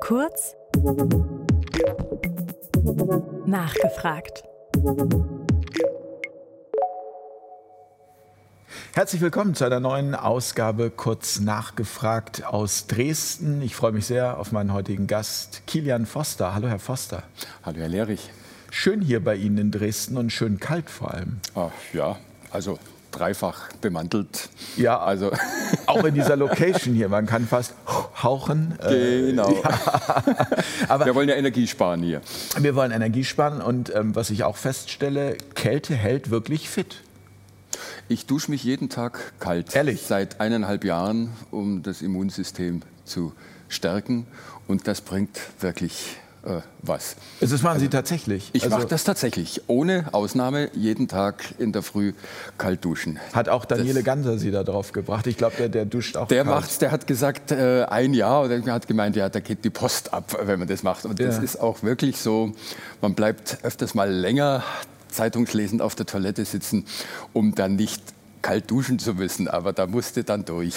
[0.00, 0.56] Kurz
[3.46, 4.42] nachgefragt.
[8.94, 13.62] Herzlich willkommen zu einer neuen Ausgabe Kurz nachgefragt aus Dresden.
[13.62, 16.54] Ich freue mich sehr auf meinen heutigen Gast, Kilian Foster.
[16.54, 17.22] Hallo, Herr Foster.
[17.62, 18.30] Hallo, Herr Lehrich.
[18.70, 21.40] Schön hier bei Ihnen in Dresden und schön kalt vor allem.
[21.54, 22.16] Ach, ja,
[22.50, 22.78] also
[23.10, 24.48] dreifach bemantelt.
[24.76, 25.32] Ja, also
[25.86, 27.08] auch in dieser Location hier.
[27.08, 27.74] Man kann fast
[28.22, 28.74] hauchen.
[28.80, 29.50] Genau.
[29.50, 29.62] Äh, ja.
[30.88, 32.20] Aber wir wollen ja Energie sparen hier.
[32.58, 37.02] Wir wollen Energie sparen und ähm, was ich auch feststelle, Kälte hält wirklich fit.
[38.08, 39.74] Ich dusche mich jeden Tag kalt.
[39.76, 40.02] Ehrlich?
[40.02, 43.32] Seit eineinhalb Jahren, um das Immunsystem zu
[43.68, 44.26] stärken.
[44.66, 47.16] Und das bringt wirklich äh, was.
[47.40, 48.50] Das machen also, Sie tatsächlich?
[48.52, 49.62] Ich also, mache das tatsächlich.
[49.66, 52.12] Ohne Ausnahme jeden Tag in der Früh
[52.56, 53.18] kalt duschen.
[53.32, 55.26] Hat auch Daniele das, Ganser Sie da drauf gebracht?
[55.26, 56.56] Ich glaube, der, der duscht auch Der kalt.
[56.56, 58.44] macht's, der hat gesagt, äh, ein Jahr.
[58.44, 61.04] Oder er hat gemeint, ja, da geht die Post ab, wenn man das macht.
[61.04, 61.26] Und ja.
[61.26, 62.52] das ist auch wirklich so.
[63.00, 64.62] Man bleibt öfters mal länger
[65.10, 66.84] zeitungslesend auf der Toilette sitzen,
[67.32, 68.02] um dann nicht
[68.48, 70.74] kalt duschen zu müssen, aber da musste dann durch.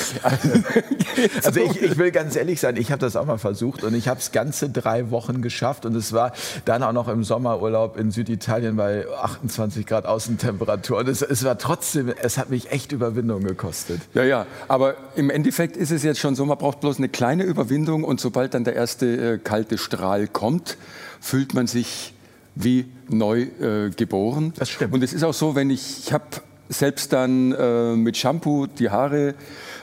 [1.43, 4.09] also ich, ich, will ganz ehrlich sein, ich habe das auch mal versucht und ich
[4.09, 6.33] habe es ganze drei Wochen geschafft und es war
[6.65, 11.57] dann auch noch im Sommerurlaub in Süditalien bei 28 Grad Außentemperatur und es, es war
[11.57, 14.01] trotzdem, es hat mich echt Überwindung gekostet.
[14.13, 17.43] Ja, ja, aber im Endeffekt ist es jetzt schon so, man braucht bloß eine kleine
[17.43, 20.77] Überwindung und sobald dann der erste äh, kalte Strahl kommt,
[21.21, 22.13] fühlt man sich
[22.53, 24.51] wie neu äh, geboren.
[24.57, 24.93] Das stimmt.
[24.93, 26.25] Und es ist auch so, wenn ich, ich habe
[26.71, 29.35] selbst dann äh, mit Shampoo die Haare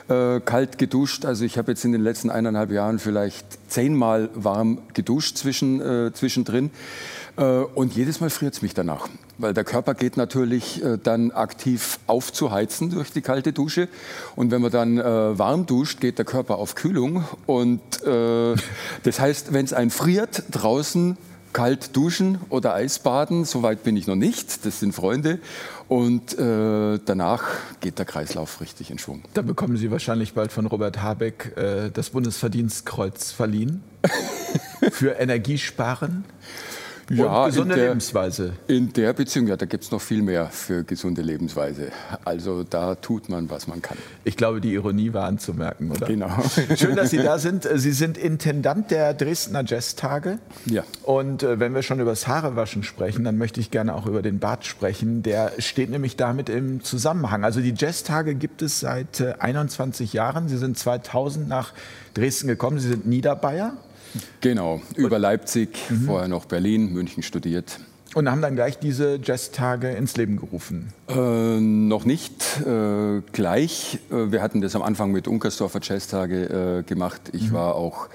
[0.09, 1.25] äh, kalt geduscht.
[1.25, 6.11] Also ich habe jetzt in den letzten eineinhalb Jahren vielleicht zehnmal warm geduscht zwischen, äh,
[6.13, 6.71] zwischendrin.
[7.37, 11.31] Äh, und jedes Mal friert es mich danach, weil der Körper geht natürlich äh, dann
[11.31, 13.87] aktiv aufzuheizen durch die kalte Dusche.
[14.35, 17.23] Und wenn man dann äh, warm duscht, geht der Körper auf Kühlung.
[17.45, 17.79] Und
[19.03, 21.17] das heißt, wenn es einen friert draußen,
[21.53, 25.39] kalt duschen oder Eisbaden, soweit bin ich noch nicht, das sind Freunde.
[25.87, 27.43] Und äh, danach
[27.79, 29.23] geht der Kreislauf richtig in Schwung.
[29.33, 33.83] Da bekommen Sie wahrscheinlich bald von Robert Habeck äh, das Bundesverdienstkreuz verliehen
[34.91, 36.25] für Energiesparen
[37.09, 38.53] ja, gesunde der, Lebensweise.
[38.67, 41.91] In der Beziehung, ja, da gibt es noch viel mehr für gesunde Lebensweise.
[42.25, 43.97] Also da tut man, was man kann.
[44.23, 46.07] Ich glaube, die Ironie war anzumerken, oder?
[46.07, 46.29] Genau.
[46.75, 47.67] Schön, dass Sie da sind.
[47.75, 50.39] Sie sind Intendant der Dresdner Jazztage.
[50.65, 50.83] Ja.
[51.03, 54.21] Und äh, wenn wir schon über das Haarewaschen sprechen, dann möchte ich gerne auch über
[54.21, 55.23] den Bart sprechen.
[55.23, 57.43] Der steht nämlich damit im Zusammenhang.
[57.43, 60.47] Also die Jazztage gibt es seit äh, 21 Jahren.
[60.47, 61.73] Sie sind 2000 nach
[62.13, 62.79] Dresden gekommen.
[62.79, 63.73] Sie sind Niederbayer.
[64.41, 66.05] Genau, über Leipzig, mhm.
[66.05, 67.79] vorher noch Berlin, München studiert.
[68.15, 70.93] Und haben dann gleich diese Jazztage ins Leben gerufen?
[71.07, 71.15] Äh,
[71.59, 73.99] noch nicht äh, gleich.
[74.09, 77.21] Äh, wir hatten das am Anfang mit Unkersdorfer Jazztage äh, gemacht.
[77.33, 77.53] Ich mhm.
[77.53, 78.09] war auch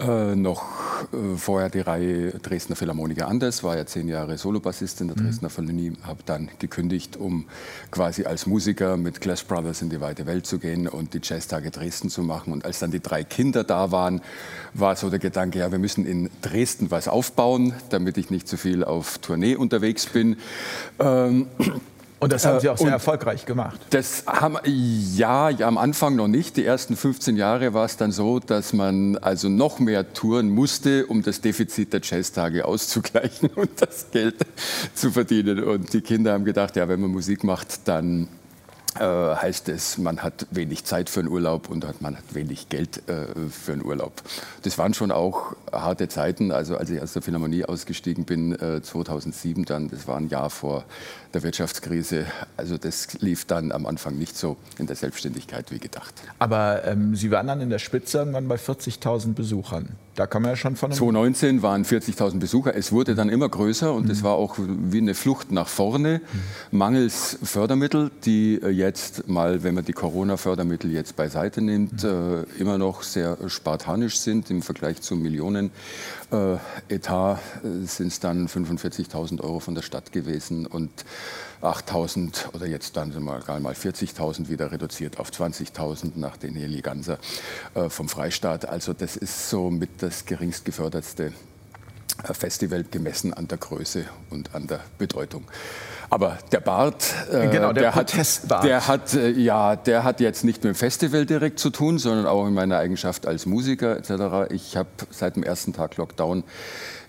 [0.00, 0.64] äh, noch
[1.12, 5.26] äh, vorher die Reihe Dresdner Philharmoniker anders, war ja zehn Jahre Solobassist in der mhm.
[5.26, 7.46] Dresdner Philharmonie, habe dann gekündigt, um
[7.90, 11.70] quasi als Musiker mit Clash Brothers in die weite Welt zu gehen und die Jazztage
[11.70, 12.52] Dresden zu machen.
[12.52, 14.20] Und als dann die drei Kinder da waren,
[14.72, 18.56] war so der Gedanke, ja, wir müssen in Dresden was aufbauen, damit ich nicht zu
[18.56, 20.36] viel auf Tournee unterwegs bin.
[20.98, 21.46] Ähm,
[22.24, 23.78] und das haben Sie auch sehr erfolgreich gemacht.
[23.90, 26.56] Das haben ja, ja, am Anfang noch nicht.
[26.56, 31.04] Die ersten 15 Jahre war es dann so, dass man also noch mehr touren musste,
[31.04, 34.36] um das Defizit der Jazztage auszugleichen und das Geld
[34.94, 35.62] zu verdienen.
[35.62, 38.28] Und die Kinder haben gedacht, ja, wenn man Musik macht, dann
[38.98, 43.08] äh, heißt es, man hat wenig Zeit für einen Urlaub und man hat wenig Geld
[43.08, 44.12] äh, für einen Urlaub.
[44.62, 46.52] Das waren schon auch harte Zeiten.
[46.52, 50.48] Also als ich aus der Philharmonie ausgestiegen bin, äh, 2007 dann, das war ein Jahr
[50.48, 50.84] vor
[51.34, 52.26] der Wirtschaftskrise.
[52.56, 56.14] Also das lief dann am Anfang nicht so in der Selbstständigkeit wie gedacht.
[56.38, 59.96] Aber ähm, Sie waren dann in der Spitze irgendwann bei 40.000 Besuchern.
[60.14, 62.76] Da kann man ja schon von 2019 waren 40.000 Besucher.
[62.76, 64.24] Es wurde dann immer größer und es mhm.
[64.24, 66.20] war auch wie eine Flucht nach vorne.
[66.70, 66.78] Mhm.
[66.78, 72.44] Mangels Fördermittel, die äh, jetzt mal, wenn man die Corona-Fördermittel jetzt beiseite nimmt, mhm.
[72.58, 75.72] äh, immer noch sehr spartanisch sind im Vergleich zum Millionen.
[76.30, 76.58] Äh,
[76.88, 80.90] Etat äh, sind es dann 45.000 Euro von der Stadt gewesen und
[81.62, 87.18] 8.000 oder jetzt dann mal, mal 40.000 wieder reduziert auf 20.000 nach den Ganser
[87.74, 88.68] äh, vom Freistaat.
[88.68, 91.32] Also das ist so mit das geringst gefördertste
[92.22, 95.44] äh, Festival gemessen an der Größe und an der Bedeutung.
[96.10, 98.12] Aber der Bart, äh, genau, der, der hat,
[98.62, 102.26] der hat, äh, ja, der hat jetzt nicht mit dem Festival direkt zu tun, sondern
[102.26, 104.52] auch in meiner Eigenschaft als Musiker etc.
[104.52, 106.44] Ich habe seit dem ersten Tag Lockdown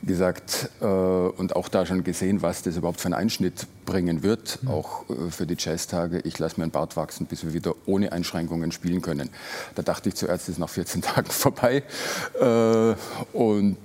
[0.06, 4.60] gesagt äh, und auch da schon gesehen, was das überhaupt für einen Einschnitt bringen wird,
[4.62, 4.70] mhm.
[4.70, 6.20] auch äh, für die Jazztage.
[6.20, 9.30] Ich lasse mir einen Bart wachsen, bis wir wieder ohne Einschränkungen spielen können.
[9.76, 11.84] Da dachte ich zuerst, es ist nach 14 Tagen vorbei.
[12.40, 12.96] Äh,
[13.34, 13.78] und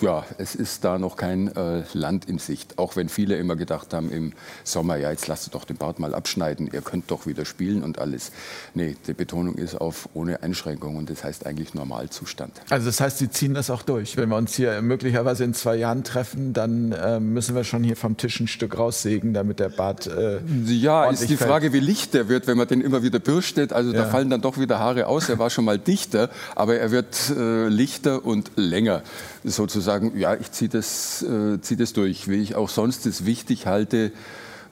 [0.00, 2.78] ja, es ist da noch kein äh, Land in Sicht.
[2.78, 4.32] Auch wenn viele immer gedacht haben im
[4.64, 7.98] Sommer, ja, jetzt lasst doch den Bart mal abschneiden, ihr könnt doch wieder spielen und
[7.98, 8.32] alles.
[8.74, 11.06] Nee, die Betonung ist auf ohne Einschränkungen.
[11.06, 12.60] Das heißt eigentlich Normalzustand.
[12.70, 14.16] Also das heißt, Sie ziehen das auch durch.
[14.16, 17.96] Wenn wir uns hier möglicherweise in zwei Jahren treffen, dann äh, müssen wir schon hier
[17.96, 20.06] vom Tisch ein Stück raussägen, damit der Bart.
[20.06, 23.72] Äh, ja, ist die Frage, wie licht der wird, wenn man den immer wieder bürstet.
[23.72, 24.02] Also ja.
[24.02, 25.28] da fallen dann doch wieder Haare aus.
[25.28, 29.02] Er war schon mal dichter, aber er wird äh, lichter und länger.
[29.44, 33.66] Sozusagen, ja, ich ziehe das, äh, zieh das durch, wie ich auch sonst es wichtig
[33.66, 34.12] halte,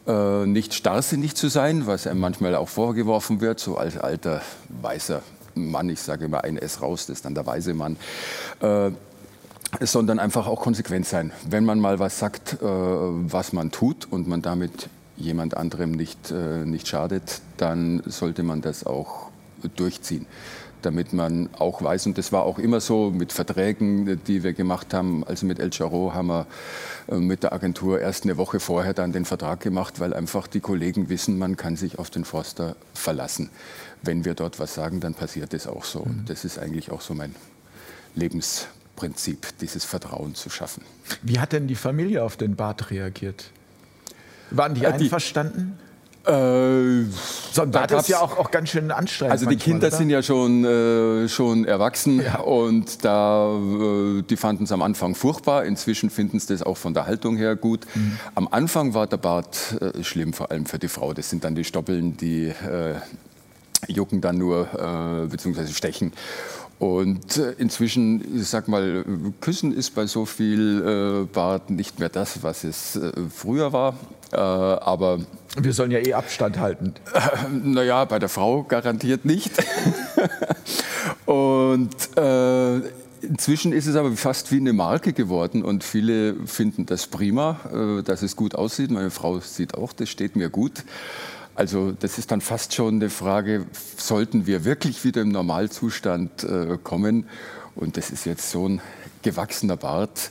[0.07, 4.43] äh, nicht starrsinnig zu sein, was einem manchmal auch vorgeworfen wird, so als alter
[4.83, 5.23] weißer
[5.55, 7.97] Mann, ich sage immer ein S raus, das ist dann der weise Mann.
[8.61, 8.91] Äh,
[9.81, 11.33] sondern einfach auch konsequent sein.
[11.49, 16.31] Wenn man mal was sagt, äh, was man tut und man damit jemand anderem nicht,
[16.31, 19.31] äh, nicht schadet, dann sollte man das auch
[19.77, 20.27] durchziehen
[20.83, 24.95] damit man auch weiß, und das war auch immer so mit Verträgen, die wir gemacht
[24.95, 26.47] haben, also mit El Charo haben wir
[27.09, 30.61] äh, mit der Agentur erst eine Woche vorher dann den Vertrag gemacht, weil einfach die
[30.61, 33.51] Kollegen wissen, man kann sich auf den Forster verlassen.
[34.03, 36.01] Wenn wir dort was sagen, dann passiert es auch so.
[36.01, 36.25] Und mhm.
[36.27, 37.35] das ist eigentlich auch so mein
[38.15, 40.83] Lebens Prinzip, dieses Vertrauen zu schaffen.
[41.23, 43.53] Wie hat denn die Familie auf den Bart reagiert?
[44.51, 45.79] Waren die, äh, die einverstanden?
[46.27, 47.05] Äh,
[47.53, 49.31] so ein Bart ist ja auch, auch ganz schön anstrengend.
[49.31, 49.97] Also die manchmal, Kinder oder?
[49.97, 52.41] sind ja schon, äh, schon erwachsen ja.
[52.41, 55.65] und da, äh, die fanden es am Anfang furchtbar.
[55.65, 57.87] Inzwischen finden sie das auch von der Haltung her gut.
[57.95, 58.19] Mhm.
[58.35, 61.15] Am Anfang war der Bart äh, schlimm, vor allem für die Frau.
[61.15, 62.97] Das sind dann die Stoppeln, die äh,
[63.89, 66.13] jucken dann nur, äh, beziehungsweise stechen.
[66.79, 69.05] Und äh, inzwischen, ich sag mal,
[69.41, 73.95] Küssen ist bei so viel äh, Bart nicht mehr das, was es äh, früher war.
[74.31, 75.19] Äh, aber
[75.61, 76.95] wir sollen ja eh Abstand halten.
[77.15, 79.51] Äh, naja, bei der Frau garantiert nicht.
[81.27, 82.77] und äh,
[83.23, 88.03] inzwischen ist es aber fast wie eine Marke geworden und viele finden das prima, äh,
[88.03, 88.91] dass es gut aussieht.
[88.93, 90.85] Meine Frau sieht auch, das steht mir gut.
[91.59, 93.67] Also das ist dann fast schon eine Frage,
[93.97, 97.27] sollten wir wirklich wieder im Normalzustand äh, kommen?
[97.75, 98.81] Und das ist jetzt so ein
[99.23, 100.31] gewachsener Bart.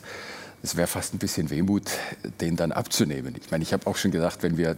[0.63, 1.83] Es wäre fast ein bisschen Wehmut,
[2.39, 3.35] den dann abzunehmen.
[3.44, 4.77] Ich meine, ich habe auch schon gedacht, wenn wir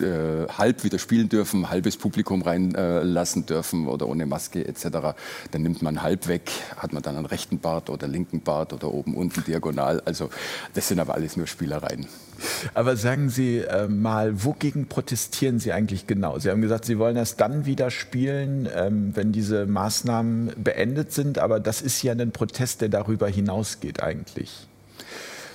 [0.00, 5.14] äh, halb wieder spielen dürfen, halbes Publikum reinlassen äh, dürfen oder ohne Maske etc.,
[5.50, 8.92] dann nimmt man halb weg, hat man dann einen rechten Bart oder linken Bart oder
[8.92, 10.00] oben, unten diagonal.
[10.04, 10.30] Also
[10.74, 12.06] das sind aber alles nur Spielereien.
[12.74, 16.38] Aber sagen Sie äh, mal, wogegen protestieren Sie eigentlich genau?
[16.38, 21.38] Sie haben gesagt, Sie wollen erst dann wieder spielen, ähm, wenn diese Maßnahmen beendet sind,
[21.38, 24.66] aber das ist ja ein Protest, der darüber hinausgeht eigentlich.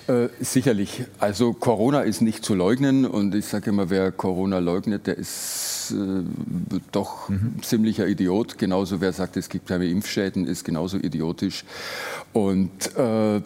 [0.08, 1.04] Äh, sicherlich.
[1.20, 5.96] Also Corona ist nicht zu leugnen und ich sage immer, wer Corona leugnet, der ist
[5.98, 6.24] äh,
[6.92, 7.56] doch mhm.
[7.64, 8.60] ziemlicher Idiot.
[8.60, 11.66] Genauso wer sagt, es gibt keine Impfschäden, ist genauso idiotisch.
[12.34, 13.42] Und äh,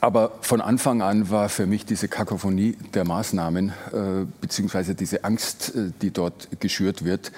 [0.00, 3.72] aber von Anfang an war für mich diese Kakophonie der Maßnahmen, äh,
[4.40, 7.32] beziehungsweise diese Angst, äh, die dort geschürt wird,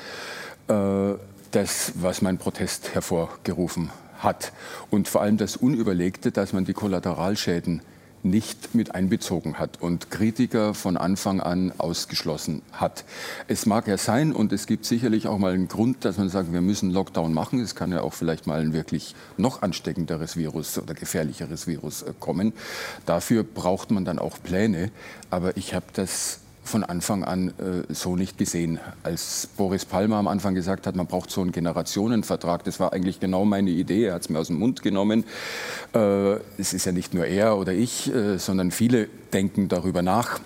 [1.50, 4.52] das, was mein Protest hervorgerufen hat.
[4.88, 7.82] Und vor allem das Unüberlegte, dass man die Kollateralschäden
[8.22, 13.04] nicht mit einbezogen hat und Kritiker von Anfang an ausgeschlossen hat.
[13.48, 16.52] Es mag ja sein und es gibt sicherlich auch mal einen Grund, dass man sagt,
[16.52, 17.60] wir müssen Lockdown machen.
[17.60, 22.12] Es kann ja auch vielleicht mal ein wirklich noch ansteckenderes Virus oder gefährlicheres Virus äh,
[22.18, 22.52] kommen.
[23.06, 24.90] Dafür braucht man dann auch Pläne.
[25.30, 28.78] Aber ich habe das von Anfang an äh, so nicht gesehen.
[29.02, 33.20] Als Boris Palmer am Anfang gesagt hat, man braucht so einen Generationenvertrag, das war eigentlich
[33.20, 34.06] genau meine Idee.
[34.06, 35.24] Er hat es mir aus dem Mund genommen.
[35.94, 40.38] Äh, es ist ja nicht nur er oder ich, äh, sondern viele denken darüber nach.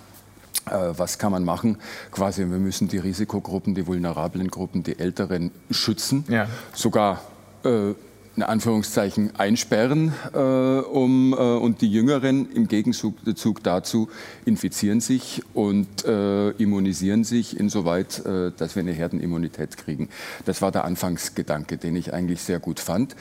[0.67, 1.77] Äh, was kann man machen?
[2.11, 6.25] Quasi, wir müssen die Risikogruppen, die vulnerablen Gruppen, die Älteren schützen.
[6.29, 6.49] Ja.
[6.73, 7.21] Sogar
[7.65, 7.95] äh,
[8.37, 13.17] in Anführungszeichen einsperren äh, um, äh, und die Jüngeren im Gegenzug
[13.63, 14.09] dazu
[14.45, 20.09] infizieren sich und äh, immunisieren sich insoweit, äh, dass wir eine Herdenimmunität kriegen.
[20.45, 23.15] Das war der Anfangsgedanke, den ich eigentlich sehr gut fand.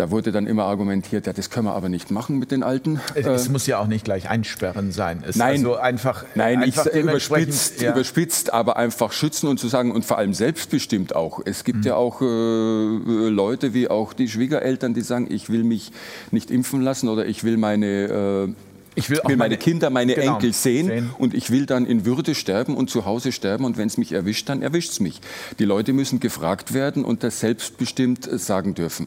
[0.00, 3.00] Da wurde dann immer argumentiert, ja, das können wir aber nicht machen mit den Alten.
[3.14, 5.22] Es, es muss ja auch nicht gleich einsperren sein.
[5.28, 7.92] Es nein, also einfach, nein, einfach ich, überspitzt, ja.
[7.92, 11.42] überspitzt, aber einfach schützen und zu sagen und vor allem selbstbestimmt auch.
[11.44, 11.84] Es gibt mhm.
[11.84, 15.92] ja auch äh, Leute wie auch die Schwiegereltern, die sagen, ich will mich
[16.30, 18.54] nicht impfen lassen oder ich will meine äh,
[18.94, 22.04] ich will, will meine, Kinder, meine genau, Enkel sehen, sehen, und ich will dann in
[22.04, 25.20] Würde sterben und zu Hause sterben und wenn es mich erwischt, dann erwischt es mich.
[25.58, 29.06] Die Leute müssen gefragt werden und das selbstbestimmt äh, sagen dürfen.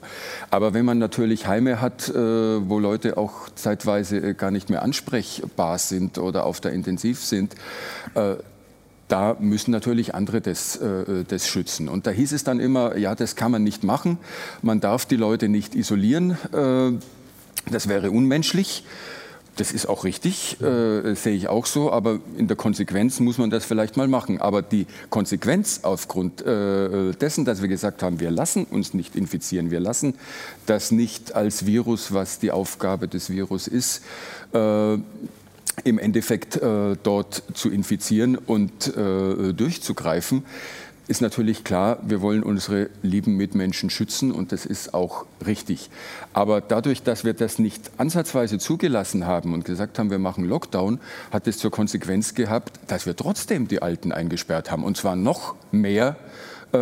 [0.50, 4.84] Aber wenn man natürlich Heime hat, äh, wo Leute auch zeitweise äh, gar nicht mehr
[4.84, 7.56] ansprechbar sind oder auf der Intensiv sind,
[9.08, 11.88] da müssen natürlich andere das, äh, das schützen.
[11.90, 14.18] Und da hieß es dann immer, ja, das kann man nicht machen,
[14.62, 18.84] man darf die Leute nicht isolieren, äh, das wäre unmenschlich.
[19.56, 23.52] Das ist auch richtig, äh, sehe ich auch so, aber in der Konsequenz muss man
[23.52, 24.42] das vielleicht mal machen.
[24.42, 29.70] Aber die Konsequenz aufgrund äh, dessen, dass wir gesagt haben, wir lassen uns nicht infizieren,
[29.70, 30.16] wir lassen
[30.66, 34.02] das nicht als Virus, was die Aufgabe des Virus ist,
[34.54, 34.98] äh,
[35.84, 40.44] im Endeffekt äh, dort zu infizieren und äh, durchzugreifen,
[41.08, 45.90] ist natürlich klar, wir wollen unsere lieben Mitmenschen schützen und das ist auch richtig.
[46.34, 51.00] Aber dadurch, dass wir das nicht ansatzweise zugelassen haben und gesagt haben, wir machen Lockdown,
[51.32, 55.56] hat es zur Konsequenz gehabt, dass wir trotzdem die Alten eingesperrt haben und zwar noch
[55.72, 56.16] mehr
[56.74, 56.78] äh,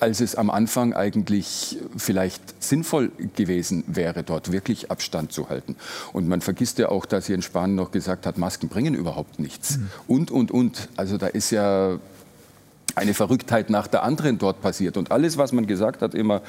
[0.00, 5.74] als es am Anfang eigentlich vielleicht sinnvoll gewesen wäre, dort wirklich Abstand zu halten.
[6.12, 9.78] Und man vergisst ja auch, dass Jens Spahn noch gesagt hat, Masken bringen überhaupt nichts.
[9.78, 9.90] Mhm.
[10.06, 10.88] Und, und, und.
[10.96, 11.98] Also da ist ja
[12.96, 14.96] eine Verrücktheit nach der anderen dort passiert.
[14.96, 16.42] Und alles, was man gesagt hat, immer,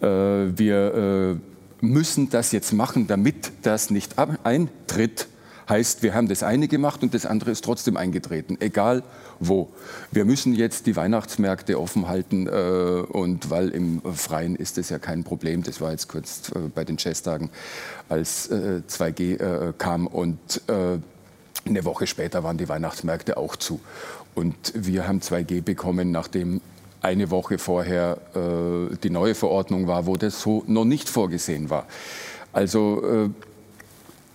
[0.00, 1.38] äh, wir
[1.82, 4.14] äh, müssen das jetzt machen, damit das nicht
[4.44, 5.28] eintritt,
[5.68, 9.02] heißt, wir haben das eine gemacht und das andere ist trotzdem eingetreten, egal
[9.38, 9.68] wo.
[10.10, 14.98] Wir müssen jetzt die Weihnachtsmärkte offen halten äh, und weil im Freien ist das ja
[14.98, 15.62] kein Problem.
[15.62, 17.50] Das war jetzt kurz äh, bei den Jazztagen,
[18.08, 20.38] als äh, 2G äh, kam und
[20.68, 20.98] äh,
[21.66, 23.80] eine Woche später waren die Weihnachtsmärkte auch zu.
[24.38, 26.60] Und wir haben 2G bekommen, nachdem
[27.02, 31.86] eine Woche vorher äh, die neue Verordnung war, wo das so noch nicht vorgesehen war.
[32.52, 33.32] Also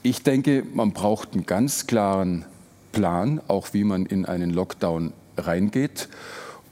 [0.02, 2.44] ich denke, man braucht einen ganz klaren
[2.92, 6.10] Plan, auch wie man in einen Lockdown reingeht.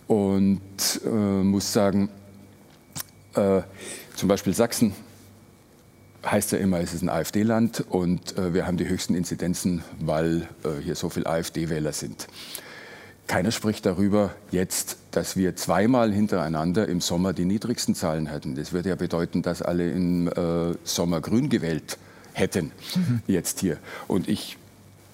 [0.07, 0.59] Und
[1.05, 2.09] äh, muss sagen,
[3.35, 3.61] äh,
[4.17, 4.93] zum Beispiel Sachsen
[6.25, 10.49] heißt ja immer, es ist ein AfD-Land und äh, wir haben die höchsten Inzidenzen, weil
[10.65, 12.27] äh, hier so viele AfD-Wähler sind.
[13.27, 18.55] Keiner spricht darüber jetzt, dass wir zweimal hintereinander im Sommer die niedrigsten Zahlen hatten.
[18.55, 21.97] Das würde ja bedeuten, dass alle im äh, Sommer grün gewählt
[22.33, 23.21] hätten mhm.
[23.27, 23.77] jetzt hier.
[24.07, 24.57] Und ich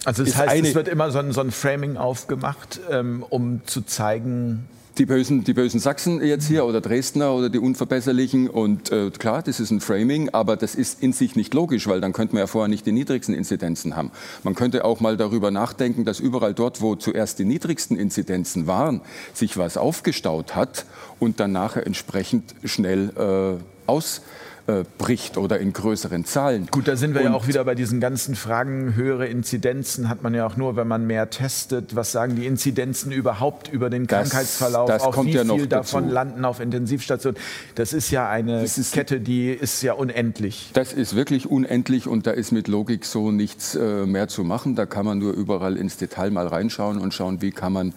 [0.05, 3.81] also das heißt, es wird immer so ein, so ein Framing aufgemacht, ähm, um zu
[3.81, 4.65] zeigen,
[4.97, 8.49] die bösen, die bösen Sachsen jetzt hier oder Dresdner oder die Unverbesserlichen.
[8.49, 12.01] Und äh, klar, das ist ein Framing, aber das ist in sich nicht logisch, weil
[12.01, 14.11] dann könnte man ja vorher nicht die niedrigsten Inzidenzen haben.
[14.43, 19.01] Man könnte auch mal darüber nachdenken, dass überall dort, wo zuerst die niedrigsten Inzidenzen waren,
[19.33, 20.85] sich was aufgestaut hat
[21.19, 24.21] und dann nachher entsprechend schnell äh, aus
[24.67, 26.67] äh, bricht oder in größeren Zahlen.
[26.69, 28.95] Gut, da sind wir Und ja auch wieder bei diesen ganzen Fragen.
[28.95, 31.95] Höhere Inzidenzen hat man ja auch nur, wenn man mehr testet.
[31.95, 34.89] Was sagen die Inzidenzen überhaupt über den das, Krankheitsverlauf?
[34.89, 36.13] Das auch kommt wie ja noch viel davon dazu.
[36.13, 37.39] landen auf Intensivstationen?
[37.75, 40.71] Das ist ja eine ist, Kette, die ist ja unendlich.
[40.73, 44.75] Das ist wirklich unendlich und da ist mit Logik so nichts äh, mehr zu machen.
[44.75, 47.93] Da kann man nur überall ins Detail mal reinschauen und schauen, wie kann man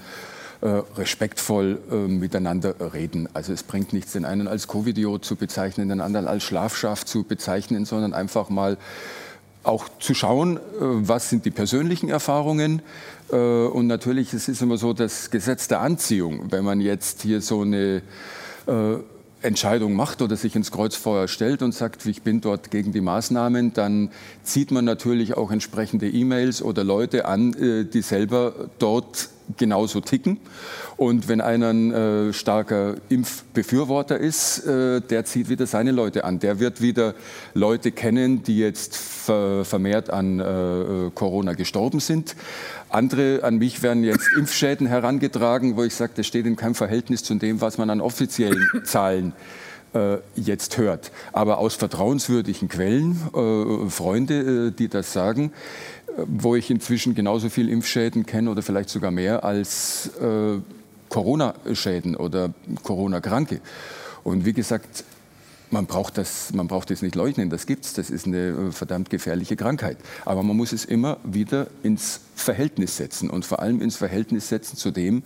[0.62, 3.28] respektvoll äh, miteinander reden.
[3.32, 7.24] Also es bringt nichts, den einen als Covidiot zu bezeichnen, den anderen als Schlafschaf zu
[7.24, 8.76] bezeichnen, sondern einfach mal
[9.62, 12.82] auch zu schauen, äh, was sind die persönlichen Erfahrungen.
[13.32, 16.50] Und natürlich, es ist immer so das Gesetz der Anziehung.
[16.50, 18.02] Wenn man jetzt hier so eine
[19.40, 23.72] Entscheidung macht oder sich ins Kreuzfeuer stellt und sagt, ich bin dort gegen die Maßnahmen,
[23.72, 24.10] dann
[24.42, 27.54] zieht man natürlich auch entsprechende E-Mails oder Leute an,
[27.92, 30.38] die selber dort genauso ticken.
[30.96, 36.40] Und wenn einer ein äh, starker Impfbefürworter ist, äh, der zieht wieder seine Leute an.
[36.40, 37.14] Der wird wieder
[37.54, 42.36] Leute kennen, die jetzt ver vermehrt an äh, Corona gestorben sind.
[42.90, 47.22] Andere an mich werden jetzt Impfschäden herangetragen, wo ich sage, das steht in keinem Verhältnis
[47.22, 49.69] zu dem, was man an offiziellen Zahlen äh,
[50.36, 51.10] jetzt hört.
[51.32, 55.52] Aber aus vertrauenswürdigen Quellen, äh, Freunde, äh, die das sagen,
[56.26, 60.58] wo ich inzwischen genauso viel Impfschäden kenne oder vielleicht sogar mehr als äh,
[61.08, 63.60] Corona-Schäden oder Corona-Kranke.
[64.22, 65.04] Und wie gesagt,
[65.70, 68.72] man braucht, das, man braucht das nicht leugnen, das gibt es, das ist eine äh,
[68.72, 69.98] verdammt gefährliche Krankheit.
[70.24, 74.76] Aber man muss es immer wieder ins Verhältnis setzen und vor allem ins Verhältnis setzen
[74.76, 75.22] zu dem,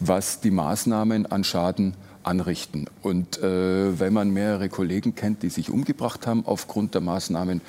[0.00, 2.86] was die Maßnahmen an Schaden anrichten.
[3.02, 7.60] Und äh, wenn man mehrere Kollegen kennt, die sich umgebracht haben aufgrund der Maßnahmen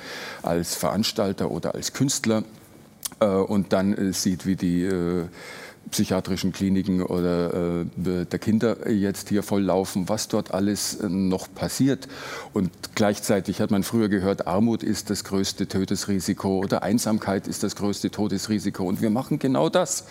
[0.42, 2.44] als Veranstalter oder als Künstler
[3.20, 5.26] äh, und dann äh, sieht, wie die äh,
[5.90, 12.08] psychiatrischen Kliniken oder äh, der Kinder jetzt hier volllaufen, was dort alles äh, noch passiert.
[12.52, 17.76] Und gleichzeitig hat man früher gehört, Armut ist das größte Todesrisiko oder Einsamkeit ist das
[17.76, 18.84] größte Todesrisiko.
[18.84, 20.04] Und wir machen genau das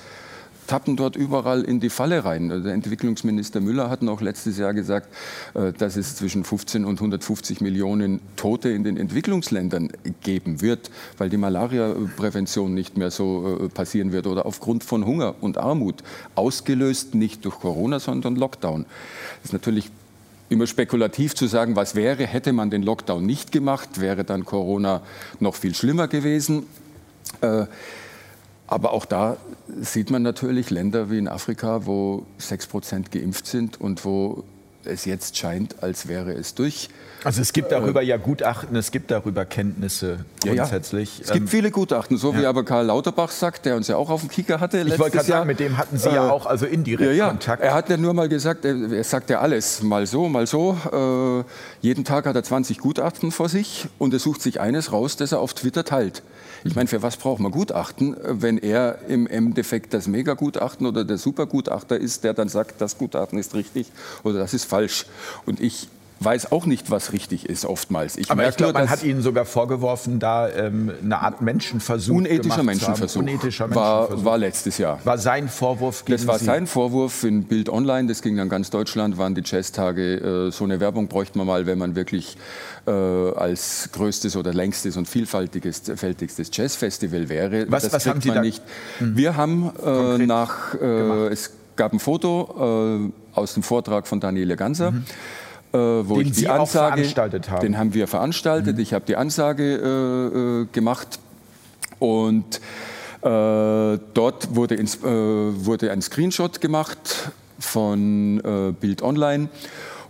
[0.68, 2.50] tappen dort überall in die Falle rein.
[2.64, 5.08] Der Entwicklungsminister Müller hat noch letztes Jahr gesagt,
[5.54, 9.90] äh, dass es zwischen 15 und 150 Millionen Tote in den Entwicklungsländern
[10.22, 15.36] geben wird, weil die Malaria-Prävention nicht mehr so äh, passieren wird oder aufgrund von Hunger
[15.42, 16.04] und Armut,
[16.36, 18.86] ausgelöst nicht durch Corona, sondern Lockdown.
[19.42, 19.92] Das ist natürlich
[20.50, 25.02] immer spekulativ zu sagen, was wäre, hätte man den Lockdown nicht gemacht, wäre dann Corona
[25.40, 26.68] noch viel schlimmer gewesen.
[27.42, 27.66] Äh,
[28.68, 29.38] aber auch da
[29.82, 34.44] sieht man natürlich Länder wie in Afrika, wo 6 Prozent geimpft sind und wo
[34.86, 36.90] es jetzt scheint, als wäre es durch.
[37.24, 41.20] Also es gibt darüber ja Gutachten, es gibt darüber Kenntnisse grundsätzlich.
[41.20, 41.26] Ja, ja.
[41.26, 42.42] Es gibt ähm, viele Gutachten, so ja.
[42.42, 44.82] wie aber Karl Lauterbach sagt, der uns ja auch auf dem Kicker hatte.
[44.82, 47.64] Ich wollte gerade sagen, mit dem hatten Sie äh, ja auch also indirekt ja, Kontakt.
[47.64, 50.78] Er hat ja nur mal gesagt, er, er sagt ja alles, mal so, mal so.
[50.92, 51.44] Äh,
[51.82, 55.32] jeden Tag hat er 20 Gutachten vor sich und er sucht sich eines raus, das
[55.32, 56.24] er auf Twitter teilt.
[56.66, 61.18] Ich meine, für was braucht man Gutachten, wenn er im Endeffekt das Megagutachten oder der
[61.18, 63.92] Supergutachter ist, der dann sagt, das Gutachten ist richtig
[64.24, 65.06] oder das ist falsch.
[65.46, 65.88] Und ich
[66.20, 68.18] weiß auch nicht, was richtig ist oftmals.
[68.18, 72.64] Ich Aber ich glaube, man hat Ihnen sogar vorgeworfen, da ähm, eine Art Menschenversuch Unethischer
[72.64, 73.22] Menschenversuch.
[73.22, 74.18] Unethischer Menschenversuch.
[74.18, 75.00] War, war letztes Jahr.
[75.04, 76.46] War sein Vorwurf gegen Das war Sie?
[76.46, 78.08] sein Vorwurf in Bild Online.
[78.08, 80.48] Das ging dann ganz Deutschland, waren die Jazztage.
[80.48, 82.38] Äh, so eine Werbung bräuchte man mal, wenn man wirklich
[82.86, 87.66] äh, als größtes oder längstes und vielfältigstes Jazzfestival wäre.
[87.70, 88.42] Was, das was haben Sie da?
[88.42, 88.64] Nicht.
[89.00, 89.18] Mhm.
[89.18, 94.56] Wir haben äh, nach, äh, es gab ein Foto äh, aus dem Vortrag von Daniele
[94.56, 94.92] Ganser.
[94.92, 95.06] Mhm
[95.74, 97.62] äh, wo den ich die Sie Ansage, veranstaltet haben.
[97.62, 98.76] Den haben wir veranstaltet.
[98.76, 98.82] Mhm.
[98.82, 101.20] Ich habe die Ansage äh, äh gemacht
[102.00, 102.62] und
[103.22, 109.50] äh, dort wurde, ins, äh, wurde, ein Screenshot gemacht von äh, Bild Online.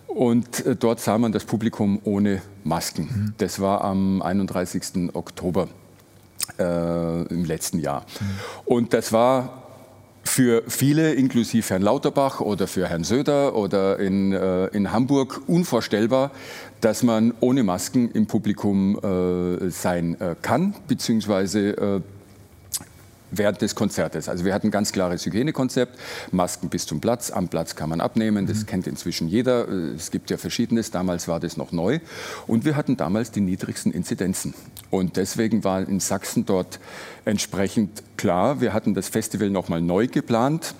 [0.07, 3.03] Und dort sah man das Publikum ohne Masken.
[3.03, 3.33] Mhm.
[3.39, 5.09] Das war am 31.
[5.13, 5.67] Oktober
[6.59, 8.01] im letzten Jahr.
[8.01, 8.25] Mhm.
[8.65, 9.62] Und das war
[10.23, 16.31] für viele, inklusive Herrn Lauterbach oder für Herrn Söder oder in, äh, in Hamburg, unvorstellbar,
[16.81, 22.01] dass man ohne Masken im Publikum äh, sein äh, kann, beziehungsweise äh,
[23.37, 24.29] während des Konzertes.
[24.29, 25.97] Also wir hatten ein ganz klares Hygienekonzept,
[26.31, 28.65] Masken bis zum Platz, am Platz kann man abnehmen, das mhm.
[28.67, 31.99] kennt inzwischen jeder, es gibt ja verschiedenes, damals war das noch neu.
[32.47, 34.53] Und wir hatten damals die niedrigsten Inzidenzen.
[34.89, 36.79] Und deswegen war in Sachsen dort
[37.25, 40.75] entsprechend klar, wir hatten das Festival nochmal neu geplant,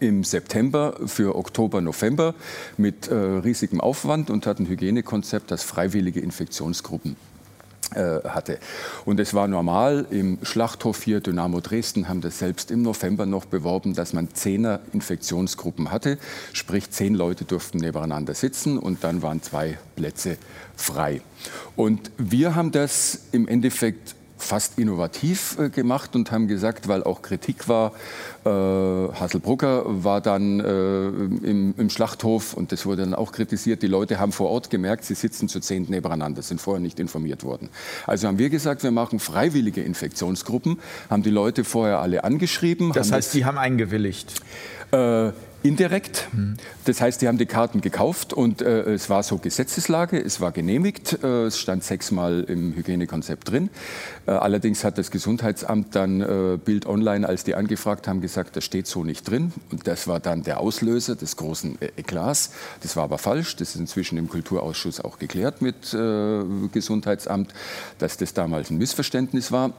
[0.00, 2.34] im September für Oktober, November
[2.76, 7.27] mit äh, riesigem Aufwand und hatten ein Hygienekonzept, das freiwillige Infektionsgruppen äh,
[7.94, 8.58] hatte.
[9.04, 13.46] Und es war normal, im Schlachthof hier, Dynamo Dresden, haben das selbst im November noch
[13.46, 16.18] beworben, dass man zehner Infektionsgruppen hatte.
[16.52, 20.36] Sprich, zehn Leute durften nebeneinander sitzen und dann waren zwei Plätze
[20.76, 21.22] frei.
[21.76, 27.22] Und wir haben das im Endeffekt fast innovativ äh, gemacht und haben gesagt, weil auch
[27.22, 27.92] Kritik war,
[28.44, 31.08] äh, Hasselbrucker war dann äh,
[31.48, 33.82] im, im, Schlachthof und das wurde dann auch kritisiert.
[33.82, 37.44] Die Leute haben vor Ort gemerkt, sie sitzen zu zehn nebeneinander, sind vorher nicht informiert
[37.44, 37.68] worden.
[38.06, 40.78] Also haben wir gesagt, wir machen freiwillige Infektionsgruppen,
[41.10, 42.92] haben die Leute vorher alle angeschrieben.
[42.92, 44.32] Das heißt, Sie haben eingewilligt?
[44.90, 46.28] Äh, indirekt.
[46.84, 50.52] Das heißt, die haben die Karten gekauft und äh, es war so Gesetzeslage, es war
[50.52, 53.70] genehmigt, äh, es stand sechsmal im Hygienekonzept drin.
[54.26, 58.64] Äh, allerdings hat das Gesundheitsamt dann äh, Bild Online, als die angefragt haben, gesagt, das
[58.64, 59.52] steht so nicht drin.
[59.70, 62.52] Und das war dann der Auslöser des großen äh, Eklats.
[62.82, 63.56] Das war aber falsch.
[63.56, 66.42] Das ist inzwischen im Kulturausschuss auch geklärt mit äh,
[66.72, 67.52] Gesundheitsamt,
[67.98, 69.72] dass das damals ein Missverständnis war.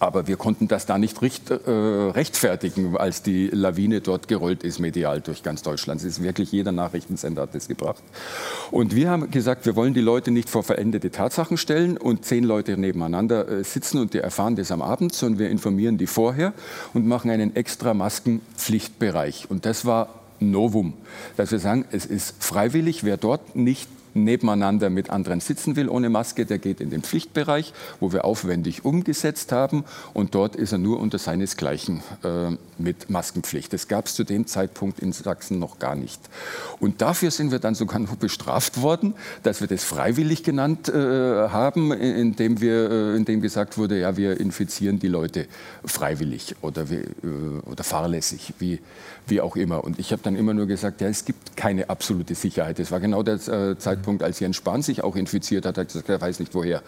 [0.00, 4.78] Aber wir konnten das da nicht recht, äh, rechtfertigen, als die Lawine dort gerollt ist,
[4.78, 6.00] medial durch ganz Deutschland.
[6.00, 8.02] Es ist wirklich jeder Nachrichtensender hat das gebracht.
[8.70, 12.44] Und wir haben gesagt, wir wollen die Leute nicht vor verendete Tatsachen stellen und zehn
[12.44, 16.54] Leute nebeneinander äh, sitzen und die erfahren das am Abend, sondern wir informieren die vorher
[16.94, 19.50] und machen einen extra Maskenpflichtbereich.
[19.50, 20.08] Und das war
[20.40, 20.94] Novum,
[21.36, 26.08] dass wir sagen, es ist freiwillig, wer dort nicht nebeneinander mit anderen sitzen will ohne
[26.08, 29.84] Maske, der geht in den Pflichtbereich, wo wir aufwendig umgesetzt haben.
[30.14, 33.72] Und dort ist er nur unter seinesgleichen äh, mit Maskenpflicht.
[33.72, 36.20] Das gab es zu dem Zeitpunkt in Sachsen noch gar nicht.
[36.78, 40.92] Und dafür sind wir dann sogar noch bestraft worden, dass wir das freiwillig genannt äh,
[41.48, 45.46] haben, indem, wir, äh, indem gesagt wurde, ja, wir infizieren die Leute
[45.84, 48.80] freiwillig oder, wie, äh, oder fahrlässig, wie,
[49.26, 49.84] wie auch immer.
[49.84, 52.78] Und ich habe dann immer nur gesagt, ja, es gibt keine absolute Sicherheit.
[52.78, 56.08] Das war genau der äh, Zeitpunkt, als Jens Spahn sich auch infiziert hat, hat gesagt,
[56.08, 56.82] er weiß nicht woher.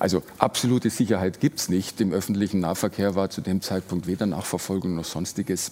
[0.00, 2.00] Also absolute Sicherheit gibt es nicht.
[2.00, 5.70] Im öffentlichen Nahverkehr war zu dem Zeitpunkt weder Nachverfolgung noch sonstiges.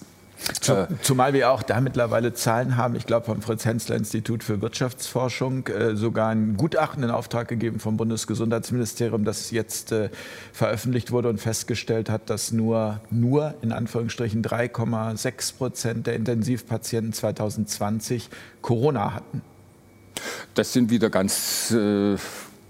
[0.66, 5.96] Äh, zumal wir auch da mittlerweile Zahlen haben, ich glaube vom Fritz-Hensler-Institut für Wirtschaftsforschung, äh,
[5.96, 10.10] sogar ein Gutachten in Auftrag gegeben vom Bundesgesundheitsministerium, das jetzt äh,
[10.52, 18.28] veröffentlicht wurde und festgestellt hat, dass nur, nur in Anführungsstrichen 3,6 Prozent der Intensivpatienten 2020
[18.60, 19.40] Corona hatten.
[20.54, 22.16] Das sind wieder ganz äh,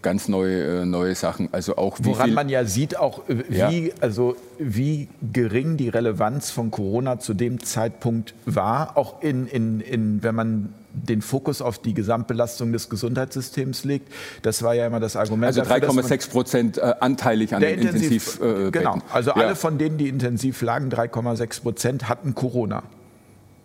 [0.05, 1.49] ganz neue, äh, neue Sachen.
[1.51, 3.95] Also auch Woran man ja sieht, auch äh, wie, ja.
[4.01, 10.23] also wie gering die Relevanz von Corona zu dem Zeitpunkt war, auch in, in, in,
[10.23, 14.13] wenn man den Fokus auf die Gesamtbelastung des Gesundheitssystems legt.
[14.43, 15.59] Das war ja immer das Argument.
[15.59, 19.37] Also 3,6 Prozent anteilig an den Intensiv, Intensiv äh, Genau, also ja.
[19.37, 22.85] alle von denen, die intensiv lagen, 3,6 Prozent hatten Corona.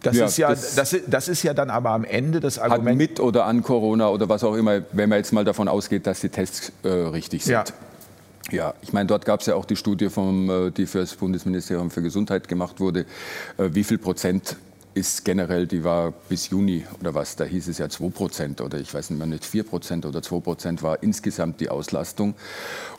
[0.01, 2.97] Das, ja, ist ja, das, das, das, ist ja dann aber am Ende das Argument.
[2.97, 6.21] mit oder an Corona oder was auch immer, wenn man jetzt mal davon ausgeht, dass
[6.21, 7.53] die Tests äh, richtig sind.
[7.53, 7.63] Ja.
[8.51, 11.13] Ja, ich meine, dort gab es ja auch die Studie, vom, äh, die für das
[11.13, 13.01] Bundesministerium für Gesundheit gemacht wurde,
[13.57, 14.55] äh, wie viel Prozent
[14.93, 18.80] ist generell, die war bis Juni oder was, da hieß es ja 2 Prozent oder
[18.80, 22.34] ich weiß nicht mehr, nicht 4 Prozent oder 2 Prozent war insgesamt die Auslastung.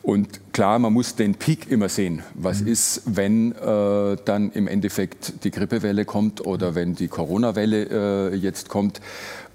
[0.03, 2.23] Und klar, man muss den Peak immer sehen.
[2.35, 2.69] Was mhm.
[2.69, 8.69] ist, wenn äh, dann im Endeffekt die Grippewelle kommt oder wenn die Corona-Welle äh, jetzt
[8.69, 9.01] kommt?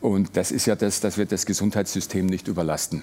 [0.02, 3.02] Und das ist ja das, dass wir das Gesundheitssystem nicht überlasten.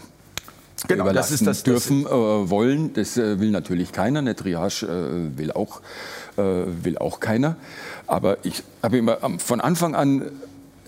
[0.88, 2.92] Genau, das ist das dürfen, äh, wollen.
[2.94, 4.18] Das äh, will natürlich keiner.
[4.18, 5.80] Eine Triage äh, will auch
[6.36, 6.42] äh,
[6.82, 7.56] will auch keiner.
[8.06, 10.30] Aber ich habe immer von Anfang an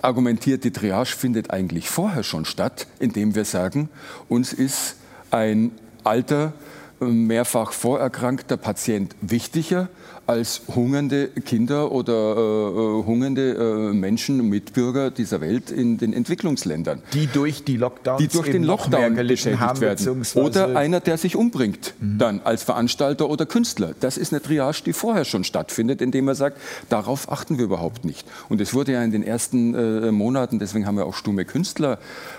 [0.02, 3.88] argumentiert, die Triage findet eigentlich vorher schon statt, indem wir sagen,
[4.28, 4.96] uns ist
[5.30, 5.72] ein
[6.04, 6.52] alter,
[7.00, 9.88] mehrfach vorerkrankter Patient wichtiger
[10.26, 17.02] als hungernde Kinder oder äh, äh, hungernde äh, Menschen, Mitbürger dieser Welt in den Entwicklungsländern.
[17.12, 20.24] Die durch die Lockdowns die durch den Lockdown geschädigt haben, werden.
[20.34, 22.18] Oder einer, der sich umbringt, mhm.
[22.18, 23.94] dann als Veranstalter oder Künstler.
[24.00, 26.58] Das ist eine Triage, die vorher schon stattfindet, indem man sagt,
[26.88, 28.26] darauf achten wir überhaupt nicht.
[28.48, 31.98] Und es wurde ja in den ersten äh, Monaten, deswegen haben wir auch stumme Künstler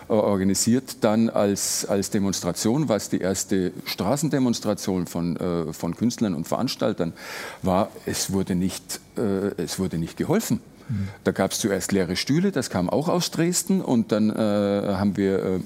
[0.09, 6.47] äh, organisiert, dann als, als Demonstration, was die erste Straßendemonstration von, äh, von Künstlern und
[6.47, 7.13] Veranstaltern
[7.61, 10.61] war war, es wurde nicht, äh, es wurde nicht geholfen.
[10.87, 11.09] Mhm.
[11.23, 15.17] Da gab es zuerst leere Stühle, das kam auch aus Dresden und dann äh, haben
[15.17, 15.59] wir äh,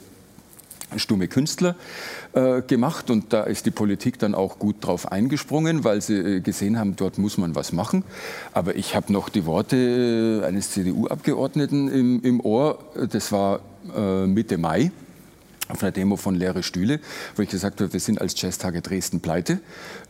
[0.97, 1.75] stumme Künstler
[2.33, 6.39] äh, gemacht und da ist die Politik dann auch gut drauf eingesprungen, weil sie äh,
[6.39, 8.03] gesehen haben, dort muss man was machen.
[8.53, 12.79] Aber ich habe noch die Worte äh, eines CDU-Abgeordneten im, im, Ohr,
[13.11, 13.59] das war
[14.27, 14.91] Mitte Mai
[15.69, 16.99] auf einer Demo von Leere Stühle,
[17.35, 19.59] wo ich gesagt habe, wir sind als Jazztage Dresden pleite.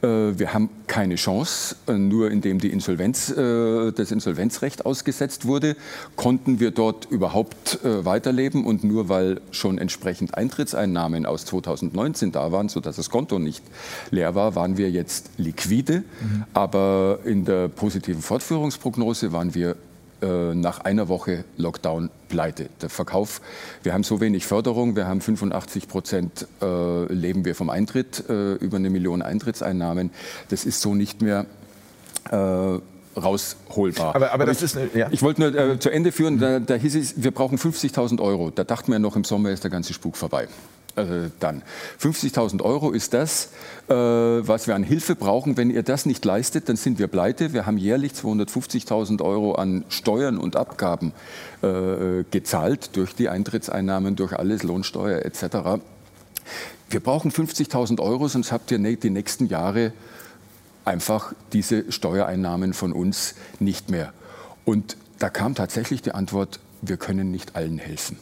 [0.02, 0.08] Äh,
[0.40, 1.76] wir haben keine Chance.
[1.88, 5.76] Äh, nur indem die Insolvenz, äh, das Insolvenzrecht ausgesetzt wurde,
[6.16, 8.66] konnten wir dort überhaupt weiterleben.
[8.66, 13.64] Und nur weil schon entsprechend Eintrittseinnahmen aus 2019 da waren, sodass das Konto nicht
[14.12, 16.04] leer war, waren wir jetzt liquide.
[16.22, 16.46] Mhm.
[16.54, 19.76] Aber in der positiven Fortführungsprognose waren wir
[20.22, 22.70] nach einer Woche Lockdown pleite.
[22.82, 23.42] Der Verkauf,
[23.84, 28.54] wir haben so wenig Förderung, wir haben 85 Prozent äh, leben wir vom Eintritt, äh,
[28.54, 30.12] über eine Million Eintrittseinnahmen.
[30.50, 31.46] Das ist so nicht mehr
[32.32, 32.80] äh,
[33.20, 34.16] rausholbar.
[34.16, 35.08] Aber, aber das ich, ja.
[35.12, 38.52] Ich wollte nur äh, zu Ende führen, da, da hieß es, wir brauchen 50.000 Euro.
[38.52, 40.48] Da dachten wir noch, im Sommer ist der ganze Spuk vorbei
[40.96, 41.62] äh, dann.
[42.02, 43.50] 50.000 Euro ist das,
[43.88, 45.58] äh, was wir an Hilfe brauchen.
[45.58, 47.54] Wenn ihr das nicht leistet, dann sind wir pleite.
[47.54, 51.14] Wir haben jährlich 250.000 Euro an Steuern und Abgaben
[51.62, 55.82] äh, gezahlt durch die Eintrittseinnahmen, durch alles, Lohnsteuer etc.
[56.90, 59.94] Wir brauchen 50.000 Euro, sonst habt ihr die nächsten Jahre
[60.86, 64.12] einfach diese Steuereinnahmen von uns nicht mehr.
[64.66, 68.18] Und da kam tatsächlich die Antwort, wir können nicht allen helfen.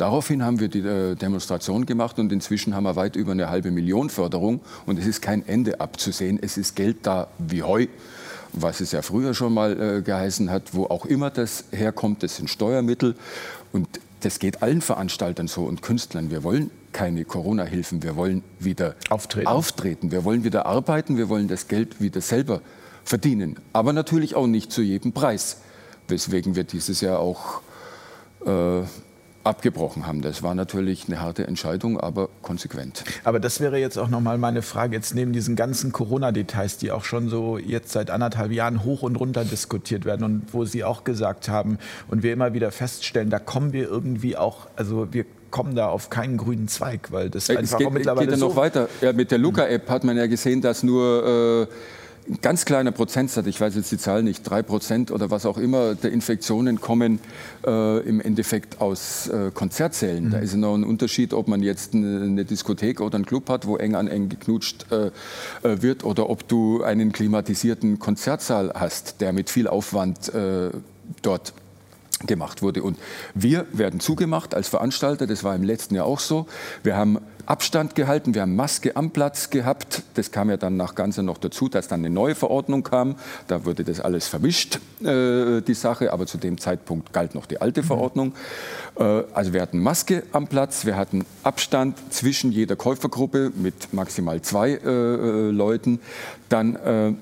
[0.00, 3.70] Daraufhin haben wir die äh, Demonstration gemacht und inzwischen haben wir weit über eine halbe
[3.70, 4.60] Million Förderung.
[4.86, 6.38] Und es ist kein Ende abzusehen.
[6.40, 7.86] Es ist Geld da wie Heu,
[8.54, 12.36] was es ja früher schon mal äh, geheißen hat, wo auch immer das herkommt, das
[12.36, 13.14] sind Steuermittel.
[13.72, 13.88] Und
[14.20, 16.30] das geht allen Veranstaltern so und Künstlern.
[16.30, 19.48] Wir wollen keine Corona-Hilfen, wir wollen wieder auftreten.
[19.48, 22.62] auftreten, wir wollen wieder arbeiten, wir wollen das Geld wieder selber
[23.04, 25.58] verdienen, aber natürlich auch nicht zu jedem Preis,
[26.08, 27.60] weswegen wir dieses Jahr auch
[28.46, 28.82] äh,
[29.44, 30.20] abgebrochen haben.
[30.22, 33.04] Das war natürlich eine harte Entscheidung, aber konsequent.
[33.24, 34.96] Aber das wäre jetzt auch noch mal meine Frage.
[34.96, 39.16] Jetzt neben diesen ganzen Corona-Details, die auch schon so jetzt seit anderthalb Jahren hoch und
[39.16, 43.38] runter diskutiert werden und wo Sie auch gesagt haben und wir immer wieder feststellen, da
[43.38, 47.56] kommen wir irgendwie auch, also wir kommen da auf keinen grünen Zweig, weil das es
[47.56, 48.88] einfach geht, mittlerweile geht ja noch so weiter.
[49.00, 51.74] Ja, mit der Luca-App hat man ja gesehen, dass nur äh,
[52.28, 55.58] ein ganz kleiner Prozentsatz, ich weiß jetzt die Zahl nicht, drei Prozent oder was auch
[55.58, 57.18] immer, der Infektionen kommen
[57.66, 60.26] äh, im Endeffekt aus äh, Konzertsälen.
[60.26, 60.30] Mhm.
[60.30, 63.66] Da ist noch ein Unterschied, ob man jetzt eine, eine, Diskothek oder einen Club hat,
[63.66, 65.06] wo eng an eng geknutscht äh,
[65.66, 70.70] äh wird, oder ob du einen klimatisierten Konzertsaal hast, der mit viel Aufwand äh,
[71.22, 71.52] dort
[72.26, 72.82] gemacht wurde.
[72.82, 72.98] Und
[73.34, 76.46] wir werden zugemacht als Veranstalter, das war im letzten Jahr auch so.
[76.82, 77.18] Wir haben
[77.50, 80.04] Abstand gehalten, wir haben Maske am Platz gehabt.
[80.14, 83.16] Das kam ja dann nach Ganze noch dazu, dass dann eine neue Verordnung kam.
[83.48, 87.60] Da wurde das alles vermischt, äh, die Sache, aber zu dem Zeitpunkt galt noch die
[87.60, 87.86] alte mhm.
[87.86, 88.34] Verordnung.
[88.96, 94.40] Äh, also wir hatten Maske am Platz, wir hatten Abstand zwischen jeder Käufergruppe mit maximal
[94.42, 95.98] zwei äh, äh Leuten.
[96.50, 97.14] Dann äh,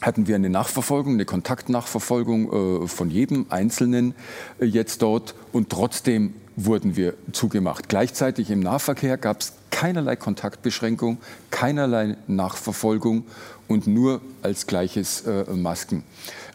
[0.00, 4.14] hatten wir eine Nachverfolgung, eine Kontaktnachverfolgung äh, von jedem Einzelnen
[4.58, 7.88] äh, jetzt dort und trotzdem wurden wir zugemacht.
[7.88, 11.18] Gleichzeitig im Nahverkehr gab es keinerlei Kontaktbeschränkung,
[11.50, 13.24] keinerlei Nachverfolgung
[13.68, 15.44] und nur als gleiches äh,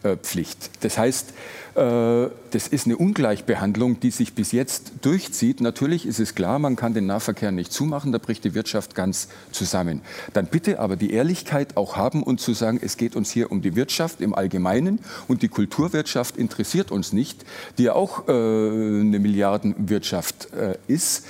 [0.02, 0.70] Maskenpflicht.
[0.80, 1.30] das heißt,
[1.74, 5.60] äh, das ist eine Ungleichbehandlung, die sich bis jetzt durchzieht.
[5.60, 9.28] Natürlich ist es klar, man kann den Nahverkehr nicht zumachen, da bricht die Wirtschaft ganz
[9.52, 10.00] zusammen.
[10.32, 13.62] Dann bitte aber die Ehrlichkeit auch haben und zu sagen, es geht uns hier um
[13.62, 17.44] die Wirtschaft im Allgemeinen und die Kulturwirtschaft interessiert uns nicht,
[17.76, 21.26] die ja auch äh, eine Milliardenwirtschaft äh, ist,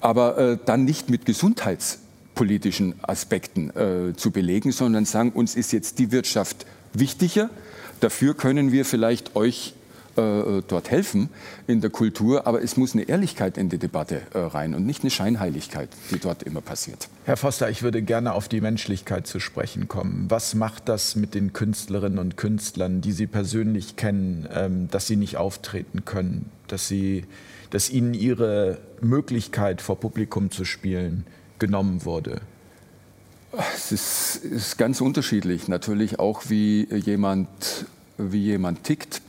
[0.00, 5.98] aber äh, dann nicht mit gesundheitspolitischen Aspekten äh, zu belegen, sondern sagen, uns ist jetzt
[5.98, 7.50] die Wirtschaft wichtiger.
[8.00, 9.74] Dafür können wir vielleicht euch
[10.16, 11.28] äh, dort helfen
[11.66, 15.02] in der Kultur, aber es muss eine Ehrlichkeit in die Debatte äh, rein und nicht
[15.02, 17.08] eine Scheinheiligkeit, die dort immer passiert.
[17.24, 20.26] Herr Foster, ich würde gerne auf die Menschlichkeit zu sprechen kommen.
[20.28, 25.16] Was macht das mit den Künstlerinnen und Künstlern, die Sie persönlich kennen, ähm, dass sie
[25.16, 27.24] nicht auftreten können, dass, sie,
[27.70, 31.24] dass ihnen ihre Möglichkeit vor Publikum zu spielen
[31.58, 32.40] genommen wurde?
[33.52, 35.68] Es ist, ist ganz unterschiedlich.
[35.68, 37.48] Natürlich auch, wie jemand,
[38.16, 39.22] wie jemand tickt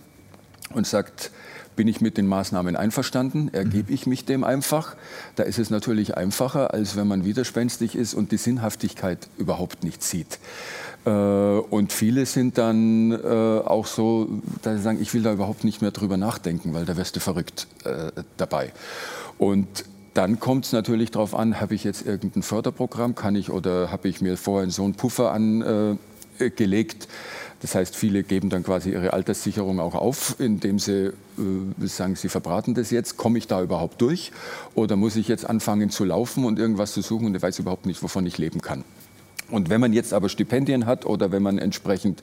[0.74, 1.32] und sagt,
[1.76, 3.96] bin ich mit den Maßnahmen einverstanden, ergebe mhm.
[3.96, 4.96] ich mich dem einfach.
[5.36, 10.04] Da ist es natürlich einfacher, als wenn man widerspenstig ist und die Sinnhaftigkeit überhaupt nicht
[10.04, 10.40] sieht.
[11.06, 14.28] Äh, und viele sind dann äh, auch so,
[14.62, 17.20] dass sie sagen, ich will da überhaupt nicht mehr drüber nachdenken, weil da wirst du
[17.20, 18.72] verrückt äh, dabei.
[19.38, 23.92] Und dann kommt es natürlich darauf an, habe ich jetzt irgendein Förderprogramm, kann ich oder
[23.92, 27.08] habe ich mir vorher so einen Puffer angelegt,
[27.62, 31.14] das heißt, viele geben dann quasi ihre Alterssicherung auch auf, indem sie äh,
[31.82, 33.18] sagen, sie verbraten das jetzt.
[33.18, 34.32] Komme ich da überhaupt durch?
[34.74, 37.86] Oder muss ich jetzt anfangen zu laufen und irgendwas zu suchen und ich weiß überhaupt
[37.86, 38.84] nicht, wovon ich leben kann?
[39.52, 42.22] Und wenn man jetzt aber Stipendien hat oder wenn man entsprechend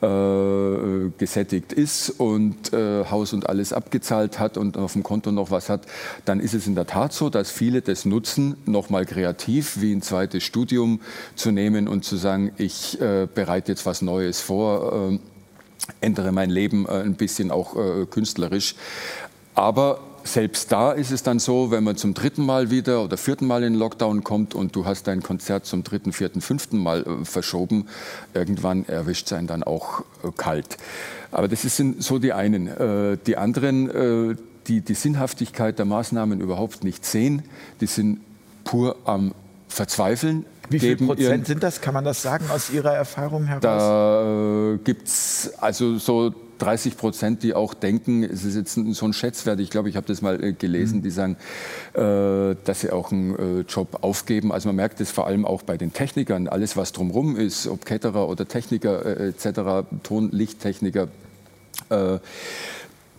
[0.00, 5.50] äh, gesättigt ist und äh, Haus und alles abgezahlt hat und auf dem Konto noch
[5.50, 5.86] was hat,
[6.24, 10.02] dann ist es in der Tat so, dass viele das nutzen, nochmal kreativ wie ein
[10.02, 11.00] zweites Studium
[11.34, 15.18] zu nehmen und zu sagen, ich äh, bereite jetzt was Neues vor, äh,
[16.00, 18.74] ändere mein Leben äh, ein bisschen auch äh, künstlerisch.
[19.54, 23.46] Aber selbst da ist es dann so, wenn man zum dritten Mal wieder oder vierten
[23.46, 27.02] Mal in den Lockdown kommt und du hast dein Konzert zum dritten, vierten, fünften Mal
[27.02, 27.86] äh, verschoben,
[28.34, 30.76] irgendwann erwischt es einen dann auch äh, kalt.
[31.30, 32.66] Aber das sind so die einen.
[32.66, 37.42] Äh, die anderen, die die Sinnhaftigkeit der Maßnahmen überhaupt nicht sehen,
[37.80, 38.20] die sind
[38.64, 39.32] pur am
[39.68, 40.44] Verzweifeln.
[40.68, 41.80] Wie viel Prozent sind das?
[41.80, 43.62] Kann man das sagen aus Ihrer Erfahrung heraus?
[43.62, 49.06] Da äh, gibt es also so 30 Prozent, die auch denken, es ist jetzt so
[49.06, 51.02] ein Schätzwert, ich glaube, ich habe das mal äh, gelesen, mhm.
[51.02, 51.36] die sagen,
[51.94, 54.52] äh, dass sie auch einen äh, Job aufgeben.
[54.52, 57.84] Also man merkt es vor allem auch bei den Technikern, alles was drumherum ist, ob
[57.84, 61.08] Ketterer oder Techniker etc., Ton, Lichttechniker.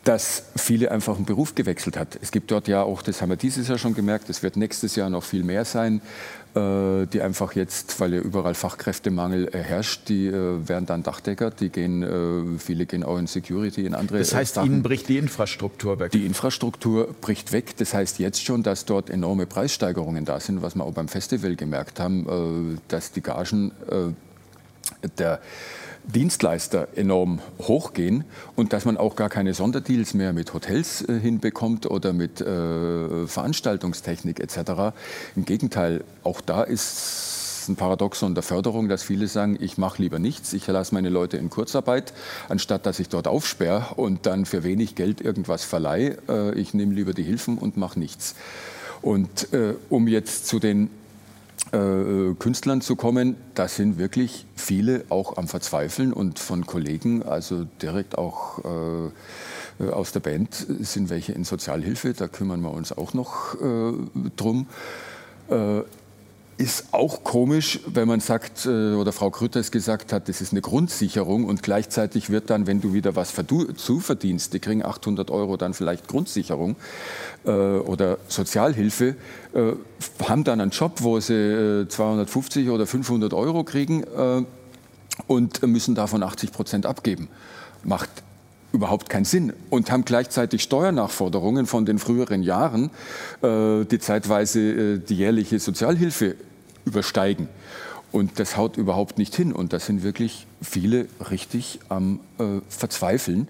[0.04, 2.17] Dass viele einfach einen Beruf gewechselt hat.
[2.22, 4.96] Es gibt dort ja auch, das haben wir dieses Jahr schon gemerkt, es wird nächstes
[4.96, 6.02] Jahr noch viel mehr sein,
[6.56, 12.04] die einfach jetzt, weil ja überall Fachkräftemangel herrscht, die äh, werden dann Dachdecker, die gehen,
[12.04, 14.72] äh, viele gehen auch in Security, in andere Das heißt, Sachen.
[14.72, 16.12] Ihnen bricht die Infrastruktur weg?
[16.12, 17.76] Die Infrastruktur bricht weg.
[17.78, 21.56] Das heißt jetzt schon, dass dort enorme Preissteigerungen da sind, was wir auch beim Festival
[21.56, 23.72] gemerkt haben, dass die Gagen
[25.18, 25.39] der
[26.04, 31.86] Dienstleister enorm hochgehen und dass man auch gar keine Sonderdeals mehr mit Hotels äh, hinbekommt
[31.86, 34.94] oder mit äh, Veranstaltungstechnik etc.
[35.36, 40.20] Im Gegenteil, auch da ist ein Paradoxon der Förderung, dass viele sagen, ich mache lieber
[40.20, 42.13] nichts, ich lasse meine Leute in Kurzarbeit,
[42.50, 46.18] anstatt dass ich dort aufsperre und dann für wenig Geld irgendwas verleihe.
[46.28, 48.36] Äh, ich nehme lieber die Hilfen und mache nichts.
[49.02, 50.89] Und äh, um jetzt zu den
[51.73, 57.65] äh, Künstlern zu kommen, da sind wirklich viele auch am Verzweifeln und von Kollegen, also
[57.81, 58.59] direkt auch
[59.79, 63.93] äh, aus der Band, sind welche in Sozialhilfe, da kümmern wir uns auch noch äh,
[64.36, 64.67] drum.
[66.63, 70.54] Ist auch komisch, wenn man sagt, äh, oder Frau Krütter es gesagt hat, das ist
[70.54, 73.34] eine Grundsicherung und gleichzeitig wird dann, wenn du wieder was
[73.76, 76.78] zuverdienst, die kriegen 800 Euro dann vielleicht Grundsicherung
[77.43, 79.17] äh, oder Sozialhilfe,
[79.54, 79.73] äh,
[80.26, 84.06] haben dann einen Job, wo sie äh, 250 oder 500 Euro kriegen
[85.28, 87.28] und müssen davon 80 Prozent abgeben.
[87.84, 88.10] Macht
[88.73, 92.89] überhaupt keinen Sinn und haben gleichzeitig Steuernachforderungen von den früheren Jahren,
[93.41, 96.36] äh, die zeitweise äh, die jährliche Sozialhilfe
[96.86, 97.48] übersteigen.
[98.12, 99.54] Und das haut überhaupt nicht hin.
[99.54, 103.48] Und da sind wirklich viele richtig am äh, Verzweifeln.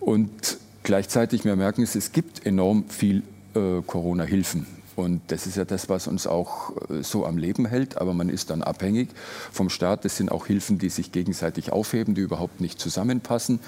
[0.00, 3.22] Und gleichzeitig, wir merken es, es gibt enorm viel
[3.54, 4.66] äh, Corona-Hilfen.
[4.96, 7.98] Und das ist ja das, was uns auch äh, so am Leben hält.
[7.98, 9.10] Aber man ist dann abhängig
[9.52, 10.04] vom Staat.
[10.06, 13.60] Das sind auch Hilfen, die sich gegenseitig aufheben, die überhaupt nicht zusammenpassen.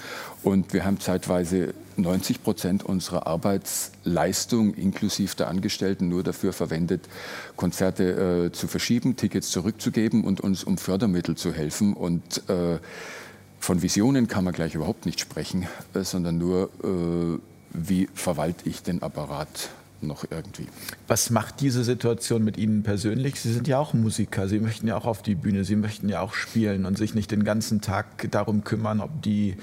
[0.43, 7.07] Und wir haben zeitweise 90 Prozent unserer Arbeitsleistung inklusive der Angestellten nur dafür verwendet,
[7.55, 11.93] Konzerte äh, zu verschieben, Tickets zurückzugeben und uns um Fördermittel zu helfen.
[11.93, 12.79] Und äh,
[13.59, 17.39] von Visionen kann man gleich überhaupt nicht sprechen, äh, sondern nur, äh,
[17.71, 19.69] wie verwalte ich den Apparat
[20.01, 20.67] noch irgendwie.
[21.07, 23.39] Was macht diese Situation mit Ihnen persönlich?
[23.39, 26.21] Sie sind ja auch Musiker, Sie möchten ja auch auf die Bühne, Sie möchten ja
[26.21, 29.55] auch spielen und sich nicht den ganzen Tag darum kümmern, ob die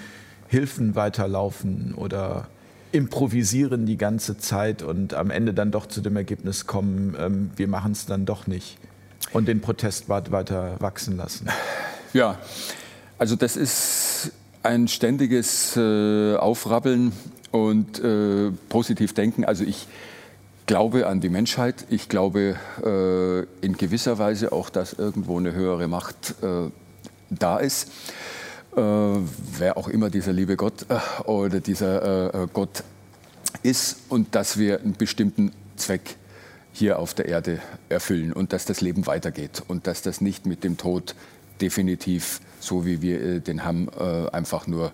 [0.48, 2.48] Hilfen weiterlaufen oder
[2.92, 7.68] improvisieren die ganze Zeit und am Ende dann doch zu dem Ergebnis kommen, ähm, wir
[7.68, 8.78] machen es dann doch nicht
[9.32, 11.48] und den Protest weiter wachsen lassen.
[12.12, 12.38] Ja,
[13.18, 14.30] also das ist
[14.62, 17.12] ein ständiges äh, Aufrabbeln
[17.50, 19.44] und äh, positiv denken.
[19.44, 19.86] Also ich
[20.66, 21.86] glaube an die Menschheit.
[21.88, 26.70] Ich glaube äh, in gewisser Weise auch, dass irgendwo eine höhere Macht äh,
[27.30, 27.88] da ist.
[28.76, 32.82] Äh, wer auch immer dieser liebe Gott äh, oder dieser äh, äh, Gott
[33.62, 36.16] ist und dass wir einen bestimmten Zweck
[36.72, 40.62] hier auf der Erde erfüllen und dass das Leben weitergeht und dass das nicht mit
[40.62, 41.14] dem Tod
[41.60, 43.88] definitiv, so wie wir den haben,
[44.30, 44.92] einfach nur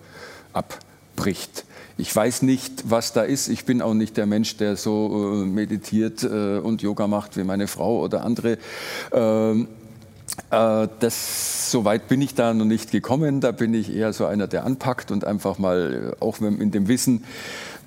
[1.23, 1.63] abbricht.
[1.97, 3.47] Ich weiß nicht, was da ist.
[3.47, 7.43] Ich bin auch nicht der Mensch, der so äh, meditiert äh, und Yoga macht wie
[7.43, 8.57] meine Frau oder andere.
[9.13, 9.67] Ähm,
[10.49, 13.41] äh, das, so weit bin ich da noch nicht gekommen.
[13.41, 17.23] Da bin ich eher so einer, der anpackt und einfach mal, auch in dem Wissen,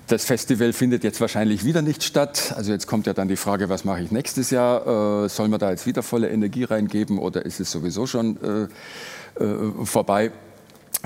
[0.07, 2.53] das Festival findet jetzt wahrscheinlich wieder nicht statt.
[2.55, 5.25] Also jetzt kommt ja dann die Frage, was mache ich nächstes Jahr?
[5.25, 9.43] Äh, soll man da jetzt wieder volle Energie reingeben oder ist es sowieso schon äh,
[9.43, 10.31] äh, vorbei?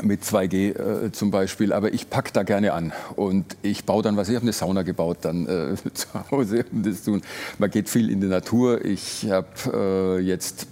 [0.02, 4.18] Mit 2G äh, zum Beispiel, aber ich packe da gerne an und ich baue dann
[4.18, 4.30] was.
[4.30, 7.22] Ich habe eine Sauna gebaut dann äh, zu Hause, um das zu tun.
[7.58, 8.84] Man geht viel in die Natur.
[8.86, 10.68] Ich habe äh, jetzt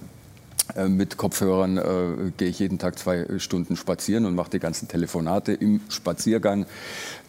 [0.76, 4.88] äh, mit Kopfhörern äh, gehe ich jeden Tag zwei Stunden spazieren und mache die ganzen
[4.88, 6.66] Telefonate im Spaziergang.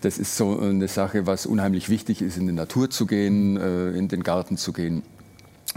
[0.00, 3.90] Das ist so eine Sache, was unheimlich wichtig ist, in die Natur zu gehen, äh,
[3.90, 5.03] in den Garten zu gehen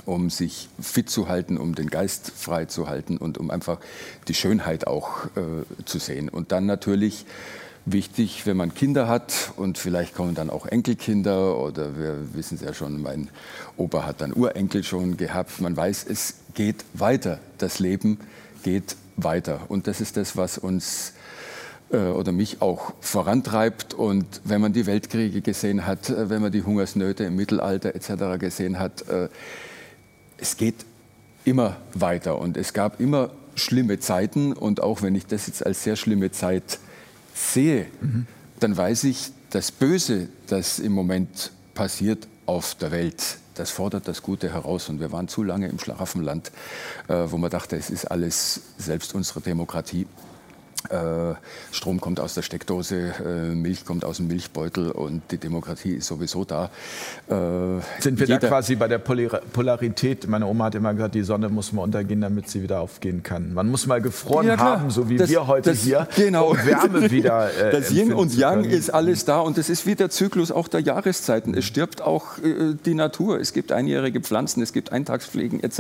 [0.06, 3.80] um sich fit zu halten, um den Geist frei zu halten und um einfach
[4.28, 6.30] die Schönheit auch äh, zu sehen.
[6.30, 7.26] Und dann natürlich
[7.86, 12.62] wichtig, wenn man Kinder hat und vielleicht kommen dann auch Enkelkinder oder wir wissen es
[12.62, 13.30] ja schon, mein
[13.78, 15.60] Opa hat dann Urenkel schon gehabt.
[15.62, 17.40] Man weiß, es geht weiter.
[17.58, 18.20] Das Leben
[18.64, 19.62] geht weiter.
[19.68, 21.14] Und das ist das, was uns
[21.92, 23.94] äh, oder mich auch vorantreibt.
[23.94, 28.40] Und wenn man die Weltkriege gesehen hat, äh, wenn man die Hungersnöte im Mittelalter etc.
[28.40, 29.30] gesehen hat, äh,
[30.38, 30.86] es geht
[31.46, 35.84] immer weiter und es gab immer schlimme Zeiten und auch wenn ich das jetzt als
[35.84, 36.80] sehr schlimme Zeit
[37.34, 38.28] sehe, mhm.
[38.60, 44.24] dann weiß ich, das Böse, das im Moment passiert auf der Welt, das fordert das
[44.24, 44.90] Gute heraus.
[44.90, 46.52] Und wir waren zu lange im Schlaraffenland,
[47.08, 50.08] äh, wo man dachte, es ist alles selbst unsere Demokratie
[51.72, 56.08] Strom kommt aus der Steckdose, äh, Milch kommt aus dem Milchbeutel und die Demokratie ist
[56.08, 56.66] sowieso da.
[57.28, 60.28] Äh, Sind wir da quasi bei der Polarität?
[60.28, 63.54] Meine Oma hat immer gesagt, die Sonne muss mal untergehen, damit sie wieder aufgehen kann.
[63.54, 66.52] Man muss mal gefroren ja, haben, so wie das, wir heute das, hier, genau.
[66.52, 69.96] um Wärme wieder äh, Das Yin und Yang ist alles da und das ist wie
[69.96, 71.54] der Zyklus auch der Jahreszeiten.
[71.54, 73.40] Es stirbt auch äh, die Natur.
[73.40, 75.78] Es gibt einjährige Pflanzen, es gibt Eintagspflegen etc.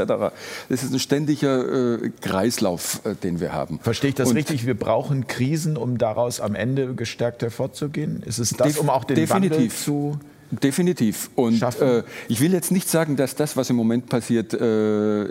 [0.69, 3.79] Das ist ein ständiger äh, Kreislauf, den wir haben.
[3.81, 4.65] Verstehe ich das und richtig?
[4.65, 8.21] Wir brauchen brauchen Krisen, um daraus am Ende gestärkt hervorzugehen?
[8.21, 9.57] Ist es das, um auch den Definitiv.
[9.57, 10.19] Wandel zu
[10.51, 11.31] Definitiv.
[11.33, 15.29] Und äh, ich will jetzt nicht sagen, dass das, was im Moment passiert, äh,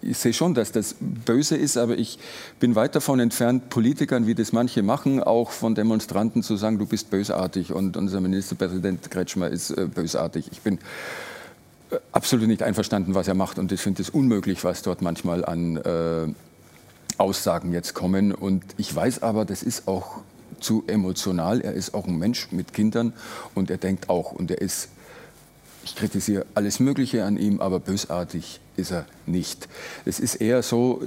[0.00, 2.18] ich sehe schon, dass das böse ist, aber ich
[2.58, 6.86] bin weit davon entfernt, Politikern, wie das manche machen, auch von Demonstranten zu sagen, du
[6.86, 10.48] bist bösartig und unser Ministerpräsident Kretschmer ist äh, bösartig.
[10.52, 10.78] Ich bin
[11.90, 15.44] äh, absolut nicht einverstanden, was er macht und ich finde es unmöglich, was dort manchmal
[15.44, 16.32] an äh,
[17.18, 18.32] Aussagen jetzt kommen.
[18.32, 20.18] Und ich weiß aber, das ist auch
[20.60, 21.60] zu emotional.
[21.60, 23.12] Er ist auch ein Mensch mit Kindern
[23.54, 24.88] und er denkt auch und er ist
[25.84, 29.68] Ich kritisiere alles Mögliche an ihm, aber bösartig ist er nicht.
[30.04, 31.00] Es ist eher so,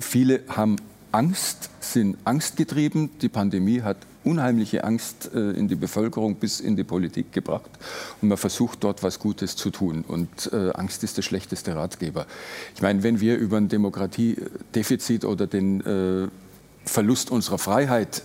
[0.00, 0.76] viele haben
[1.16, 3.08] Angst, sind angstgetrieben.
[3.22, 7.70] Die Pandemie hat unheimliche Angst äh, in die Bevölkerung bis in die Politik gebracht.
[8.20, 10.04] Und man versucht dort was Gutes zu tun.
[10.06, 12.26] Und äh, Angst ist der schlechteste Ratgeber.
[12.74, 16.28] Ich meine, wenn wir über ein Demokratiedefizit oder den äh,
[16.84, 18.22] Verlust unserer Freiheit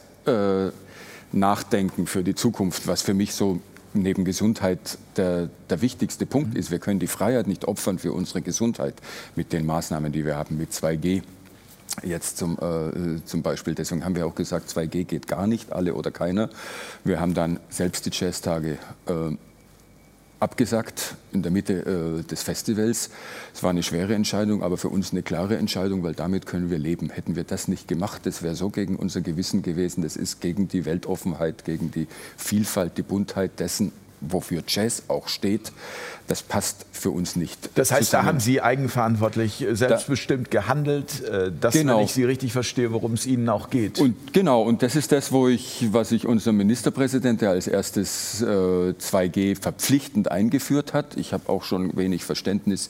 [1.32, 3.60] nachdenken für die Zukunft, was für mich so
[3.96, 6.70] neben Gesundheit der, der, wichtigste Punkt ist.
[6.70, 8.94] Wir können die Freiheit nicht opfern für unsere Gesundheit
[9.36, 11.24] mit den Maßnahmen, die wir haben, mit 2G.
[12.04, 15.94] Jetzt zum, äh, zum Beispiel, deswegen haben wir auch gesagt, 2G geht gar nicht, alle
[15.94, 16.50] oder keiner.
[17.04, 18.78] Wir haben dann selbst die Jazztage
[19.08, 19.36] äh,
[20.42, 23.12] abgesagt in der Mitte äh, des Festivals.
[23.54, 26.80] Es war eine schwere Entscheidung, aber für uns eine klare Entscheidung, weil damit können wir
[26.80, 27.10] leben.
[27.10, 30.02] Hätten wir das nicht gemacht, das wäre so gegen unser Gewissen gewesen.
[30.02, 33.92] Das ist gegen die Weltoffenheit, gegen die Vielfalt, die Buntheit dessen,
[34.22, 35.72] wofür Jazz auch steht,
[36.28, 37.72] das passt für uns nicht.
[37.76, 38.24] Das heißt, zusammen.
[38.24, 41.24] da haben Sie eigenverantwortlich, äh, selbstbestimmt da, gehandelt.
[41.24, 41.98] Äh, das, genau.
[41.98, 44.00] wenn ich Sie richtig verstehe, worum es Ihnen auch geht.
[44.00, 48.42] Und genau, und das ist das, wo ich, was ich unserem Ministerpräsident, der als erstes
[48.42, 51.18] äh, 2G verpflichtend eingeführt hat.
[51.18, 52.90] Ich habe auch schon wenig Verständnis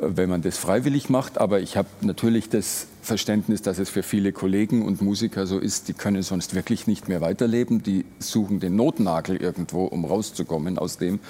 [0.00, 1.38] wenn man das freiwillig macht.
[1.38, 5.88] Aber ich habe natürlich das Verständnis, dass es für viele Kollegen und Musiker so ist,
[5.88, 7.82] die können sonst wirklich nicht mehr weiterleben.
[7.82, 11.20] Die suchen den Notnagel irgendwo, um rauszukommen aus dem.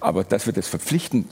[0.00, 1.26] Aber dass wir das verpflichtend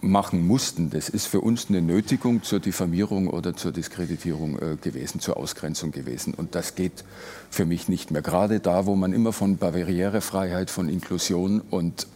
[0.00, 5.20] machen mussten, das ist für uns eine Nötigung zur Diffamierung oder zur Diskreditierung äh, gewesen,
[5.20, 6.34] zur Ausgrenzung gewesen.
[6.34, 7.04] Und das geht
[7.50, 8.22] für mich nicht mehr.
[8.22, 12.06] Gerade da, wo man immer von Barrierefreiheit, von Inklusion und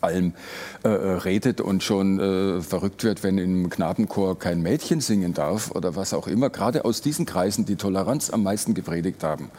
[0.00, 0.34] allem
[0.82, 5.96] äh, redet und schon äh, verrückt wird, wenn im Knabenchor kein Mädchen singen darf oder
[5.96, 9.50] was auch immer, gerade aus diesen Kreisen, die Toleranz am meisten gepredigt haben,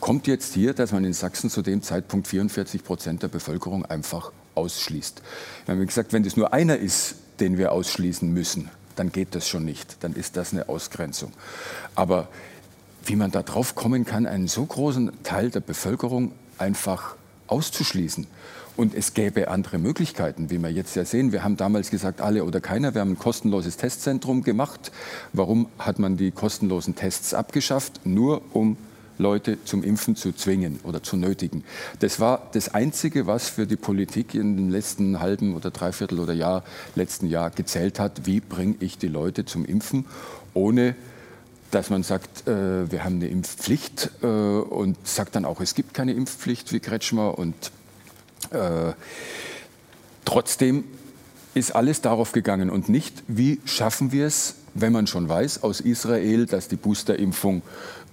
[0.00, 4.32] kommt jetzt hier, dass man in Sachsen zu dem Zeitpunkt 44 Prozent der Bevölkerung einfach
[4.54, 5.22] ausschließt.
[5.64, 9.46] Wir haben gesagt, wenn das nur einer ist, den wir ausschließen müssen, dann geht das
[9.48, 10.02] schon nicht.
[10.02, 11.32] Dann ist das eine Ausgrenzung.
[11.94, 12.28] Aber
[13.04, 17.14] wie man da drauf kommen kann, einen so großen Teil der Bevölkerung einfach
[17.46, 18.26] auszuschließen
[18.76, 21.32] und es gäbe andere Möglichkeiten, wie wir jetzt ja sehen.
[21.32, 22.94] Wir haben damals gesagt, alle oder keiner.
[22.94, 24.92] Wir haben ein kostenloses Testzentrum gemacht.
[25.32, 28.00] Warum hat man die kostenlosen Tests abgeschafft?
[28.04, 28.76] Nur um
[29.18, 31.64] Leute zum Impfen zu zwingen oder zu nötigen.
[32.00, 36.34] Das war das Einzige, was für die Politik in dem letzten halben oder dreiviertel oder
[36.34, 36.64] Jahr,
[36.94, 38.26] letzten Jahr gezählt hat.
[38.26, 40.04] Wie bringe ich die Leute zum Impfen,
[40.52, 40.94] ohne
[41.70, 45.94] dass man sagt, äh, wir haben eine Impfpflicht äh, und sagt dann auch, es gibt
[45.94, 47.54] keine Impfpflicht wie Kretschmer und
[48.50, 48.92] äh,
[50.24, 50.84] trotzdem
[51.54, 55.80] ist alles darauf gegangen und nicht, wie schaffen wir es, wenn man schon weiß aus
[55.80, 57.62] Israel, dass die Boosterimpfung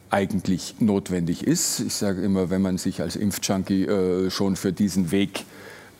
[0.09, 1.79] eigentlich notwendig ist.
[1.81, 5.45] Ich sage immer, wenn man sich als Impfjunkie äh, schon für diesen Weg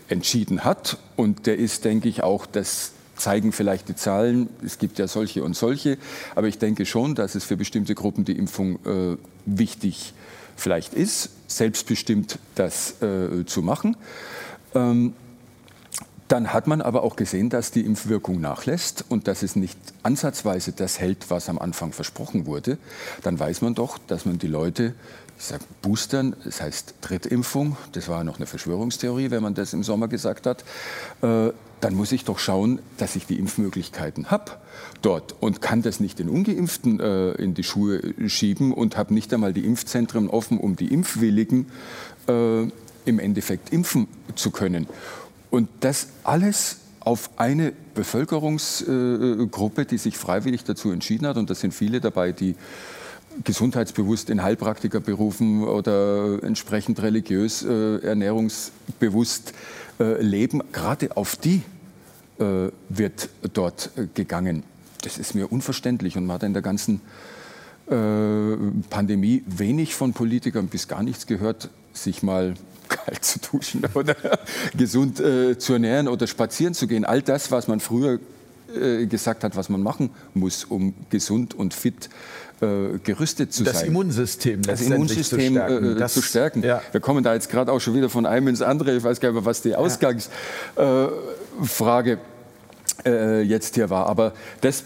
[0.07, 4.99] entschieden hat, und der ist, denke ich, auch, das zeigen vielleicht die Zahlen, es gibt
[4.99, 5.97] ja solche und solche,
[6.35, 10.13] aber ich denke schon, dass es für bestimmte Gruppen die Impfung äh, wichtig
[10.55, 13.95] vielleicht ist selbstbestimmt das äh, zu machen.
[14.73, 15.13] Ähm,
[16.27, 20.71] dann hat man aber auch gesehen, dass die Impfwirkung nachlässt und dass es nicht ansatzweise
[20.71, 22.79] das hält, was am Anfang versprochen wurde.
[23.21, 24.95] Dann weiß man doch, dass man die Leute,
[25.37, 29.83] ich sage Boostern, das heißt Drittimpfung, das war noch eine Verschwörungstheorie, wenn man das im
[29.83, 30.63] Sommer gesagt hat,
[31.21, 34.53] äh, dann muss ich doch schauen, dass ich die Impfmöglichkeiten habe
[35.01, 39.33] dort und kann das nicht den Ungeimpften äh, in die Schuhe schieben und habe nicht
[39.33, 41.67] einmal die Impfzentren offen, um die Impfwilligen
[42.27, 42.63] äh,
[43.05, 44.87] im Endeffekt impfen zu können.
[45.49, 51.73] Und das alles auf eine Bevölkerungsgruppe, die sich freiwillig dazu entschieden hat, und da sind
[51.73, 52.55] viele dabei, die
[53.43, 59.53] gesundheitsbewusst in Heilpraktiker berufen oder entsprechend religiös, äh, ernährungsbewusst
[59.99, 61.61] äh, leben, gerade auf die
[62.39, 64.63] äh, wird dort äh, gegangen.
[65.01, 67.01] Das ist mir unverständlich und man hat in der ganzen
[67.87, 68.55] äh,
[68.89, 72.53] Pandemie wenig von Politikern bis gar nichts gehört, sich mal
[72.89, 74.15] kalt zu duschen oder
[74.77, 77.05] gesund äh, zu ernähren oder spazieren zu gehen.
[77.05, 78.19] All das, was man früher
[79.07, 82.09] gesagt hat, was man machen muss, um gesund und fit
[82.63, 83.89] äh, gerüstet zu das sein.
[83.89, 85.91] Immunsystem das Immunsystem zu stärken.
[85.91, 86.63] Äh, das, zu stärken.
[86.63, 86.81] Ja.
[86.91, 88.95] Wir kommen da jetzt gerade auch schon wieder von einem ins andere.
[88.95, 92.19] Ich weiß gar nicht, was die Ausgangsfrage
[93.05, 94.07] äh, jetzt hier war.
[94.07, 94.83] Aber das,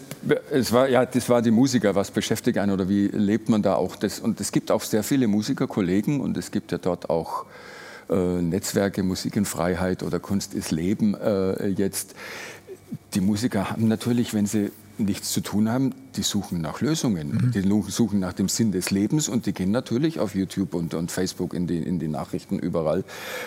[0.51, 1.95] es war, ja, das war die Musiker.
[1.95, 3.95] Was beschäftigt einen oder wie lebt man da auch?
[3.95, 7.45] Das, und es gibt auch sehr viele Musikerkollegen und es gibt ja dort auch
[8.09, 12.15] äh, Netzwerke Musik in Freiheit oder Kunst ist Leben äh, jetzt.
[13.13, 17.52] Die Musiker haben natürlich, wenn sie nichts zu tun haben, die suchen nach Lösungen, mhm.
[17.52, 21.12] die suchen nach dem Sinn des Lebens und die gehen natürlich auf YouTube und, und
[21.12, 23.04] Facebook in die, in die Nachrichten überall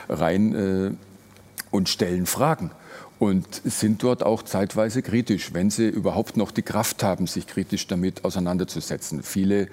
[0.08, 0.90] rein äh,
[1.70, 2.70] und stellen Fragen.
[3.20, 7.86] und sind dort auch zeitweise kritisch, wenn sie überhaupt noch die Kraft haben, sich kritisch
[7.86, 9.22] damit auseinanderzusetzen.
[9.22, 9.68] Viele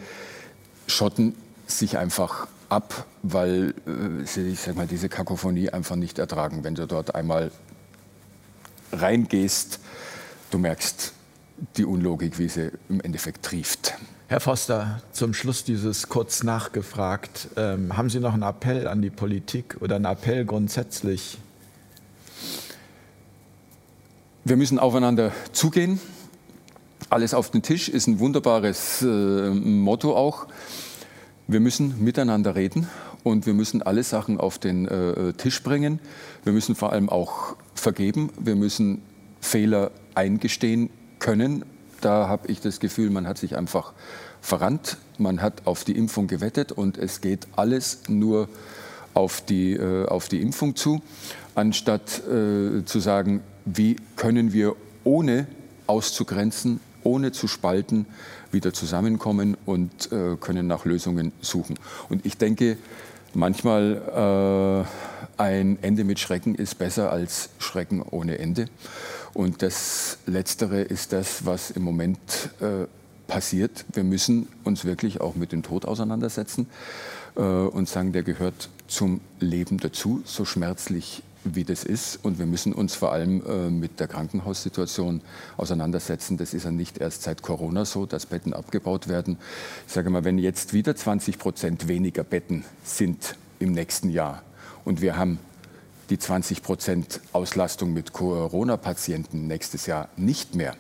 [0.86, 1.34] schotten
[1.66, 6.66] sich einfach ab, weil äh, sie ich sag mal, diese Kakophonie einfach nicht ertragen.
[6.66, 7.52] Wenn du dort einmal
[8.92, 9.80] reingehst,
[10.52, 11.14] du merkst
[11.78, 13.96] die Unlogik, wie sie im Endeffekt trieft.
[14.30, 17.48] Herr Foster, zum Schluss dieses kurz nachgefragt.
[17.56, 21.38] Ähm, haben Sie noch einen Appell an die Politik oder einen Appell grundsätzlich?
[24.44, 26.00] Wir müssen aufeinander zugehen.
[27.10, 30.48] Alles auf den Tisch ist ein wunderbares äh, Motto auch.
[31.48, 32.90] Wir müssen miteinander reden
[33.24, 36.00] und wir müssen alle Sachen auf den äh, Tisch bringen.
[36.44, 38.30] Wir müssen vor allem auch vergeben.
[38.38, 39.02] Wir müssen
[39.40, 40.90] Fehler eingestehen
[41.20, 41.66] können.
[42.02, 43.94] Da habe ich das Gefühl, man hat sich einfach
[44.42, 44.98] verrannt.
[45.18, 48.50] Man hat auf die Impfung gewettet und es geht alles nur
[49.14, 51.02] auf die, äh, auf die Impfung zu,
[51.56, 55.48] anstatt äh, zu sagen, wie können wir ohne
[55.88, 58.06] auszugrenzen, ohne zu spalten,
[58.52, 61.80] wieder zusammenkommen und äh, können nach Lösungen suchen.
[62.10, 62.78] Und ich denke,
[63.34, 68.68] manchmal äh, ein Ende mit Schrecken ist besser als Schrecken ohne Ende.
[69.34, 72.18] Und das Letztere ist das, was im Moment
[72.60, 72.86] äh,
[73.28, 73.86] passiert.
[73.94, 76.68] Wir müssen uns wirklich auch mit dem Tod auseinandersetzen
[77.36, 82.20] äh, und sagen, der gehört zum Leben dazu, so schmerzlich wie das ist.
[82.24, 85.22] Und wir müssen uns vor allem äh, mit der Krankenhaussituation
[85.56, 86.38] auseinandersetzen.
[86.38, 89.38] Das ist ja nicht erst seit Corona so, dass Betten abgebaut werden.
[89.88, 94.44] Ich sage mal, wenn jetzt wieder 20 Prozent weniger Betten sind im nächsten Jahr
[94.86, 95.40] und wir haben
[96.10, 100.76] die 20 Prozent Auslastung mit Corona-Patienten nächstes Jahr nicht mehr.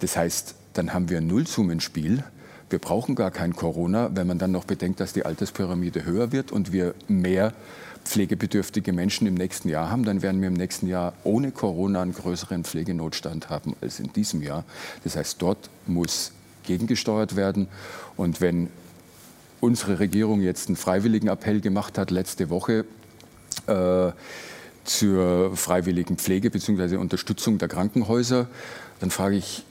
[0.00, 2.24] Das heißt, dann haben wir ein Nullsummenspiel.
[2.70, 6.52] Wir brauchen gar kein Corona, wenn man dann noch bedenkt, dass die Alterspyramide höher wird
[6.52, 7.52] und wir mehr
[8.04, 12.14] pflegebedürftige Menschen im nächsten Jahr haben, dann werden wir im nächsten Jahr ohne Corona einen
[12.14, 14.64] größeren Pflegenotstand haben als in diesem Jahr.
[15.04, 16.32] Das heißt, dort muss
[16.64, 17.68] gegengesteuert werden.
[18.16, 18.68] Und wenn
[19.60, 22.84] unsere Regierung jetzt einen freiwilligen Appell gemacht hat letzte Woche
[23.66, 24.12] äh,
[24.84, 26.96] zur freiwilligen Pflege bzw.
[26.96, 28.46] Unterstützung der Krankenhäuser,
[29.00, 29.64] dann frage ich,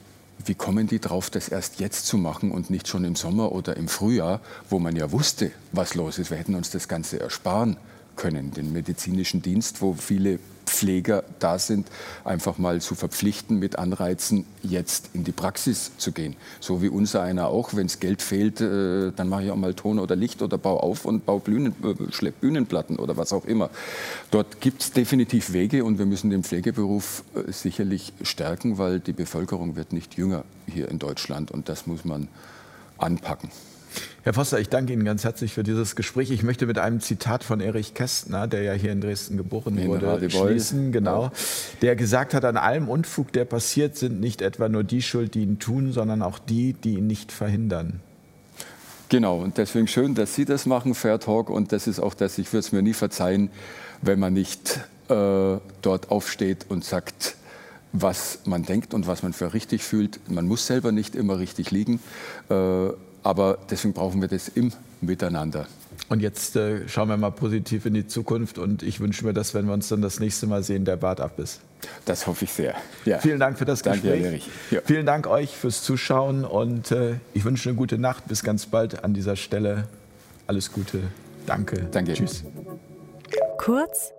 [0.44, 3.76] wie kommen die drauf, das erst jetzt zu machen und nicht schon im Sommer oder
[3.76, 6.30] im Frühjahr, wo man ja wusste, was los ist.
[6.30, 7.76] Wir hätten uns das Ganze ersparen
[8.14, 10.38] können, den medizinischen Dienst, wo viele
[10.68, 11.88] Pfleger da sind,
[12.24, 16.36] einfach mal zu verpflichten, mit Anreizen jetzt in die Praxis zu gehen.
[16.60, 19.74] So wie unser einer auch, wenn es Geld fehlt, äh, dann mache ich auch mal
[19.74, 23.70] Ton oder Licht oder baue auf und baue Bühnen, äh, Bühnenplatten oder was auch immer.
[24.30, 29.12] Dort gibt es definitiv Wege und wir müssen den Pflegeberuf äh, sicherlich stärken, weil die
[29.12, 32.28] Bevölkerung wird nicht jünger hier in Deutschland und das muss man
[32.98, 33.50] anpacken.
[34.22, 36.30] Herr Foster, ich danke Ihnen ganz herzlich für dieses Gespräch.
[36.30, 39.88] Ich möchte mit einem Zitat von Erich Kästner, der ja hier in Dresden geboren in
[39.88, 40.92] wurde, schließen.
[40.92, 41.30] Genau.
[41.80, 45.42] Der gesagt hat, an allem Unfug, der passiert, sind nicht etwa nur die schuld, die
[45.42, 48.00] ihn tun, sondern auch die, die ihn nicht verhindern.
[49.08, 51.48] Genau, und deswegen schön, dass Sie das machen, Fair Talk.
[51.48, 53.50] Und das ist auch das, ich würde es mir nie verzeihen,
[54.02, 57.36] wenn man nicht äh, dort aufsteht und sagt,
[57.92, 60.20] was man denkt und was man für richtig fühlt.
[60.30, 62.00] Man muss selber nicht immer richtig liegen.
[62.50, 62.90] Äh,
[63.28, 64.72] aber deswegen brauchen wir das im
[65.02, 65.66] Miteinander.
[66.08, 69.52] Und jetzt äh, schauen wir mal positiv in die Zukunft und ich wünsche mir, dass,
[69.52, 71.60] wenn wir uns dann das nächste Mal sehen, der Bart ab ist.
[72.06, 72.74] Das hoffe ich sehr.
[73.04, 73.18] Ja.
[73.18, 74.48] Vielen Dank für das Danke, Gespräch.
[74.70, 74.80] Ja.
[74.82, 78.26] Vielen Dank euch fürs Zuschauen und äh, ich wünsche eine gute Nacht.
[78.28, 79.88] Bis ganz bald an dieser Stelle.
[80.46, 81.02] Alles Gute.
[81.44, 81.86] Danke.
[81.90, 82.14] Danke.
[82.14, 82.44] Tschüss.
[83.58, 84.10] Kurz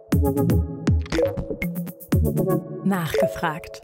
[2.85, 3.81] nachgefragt.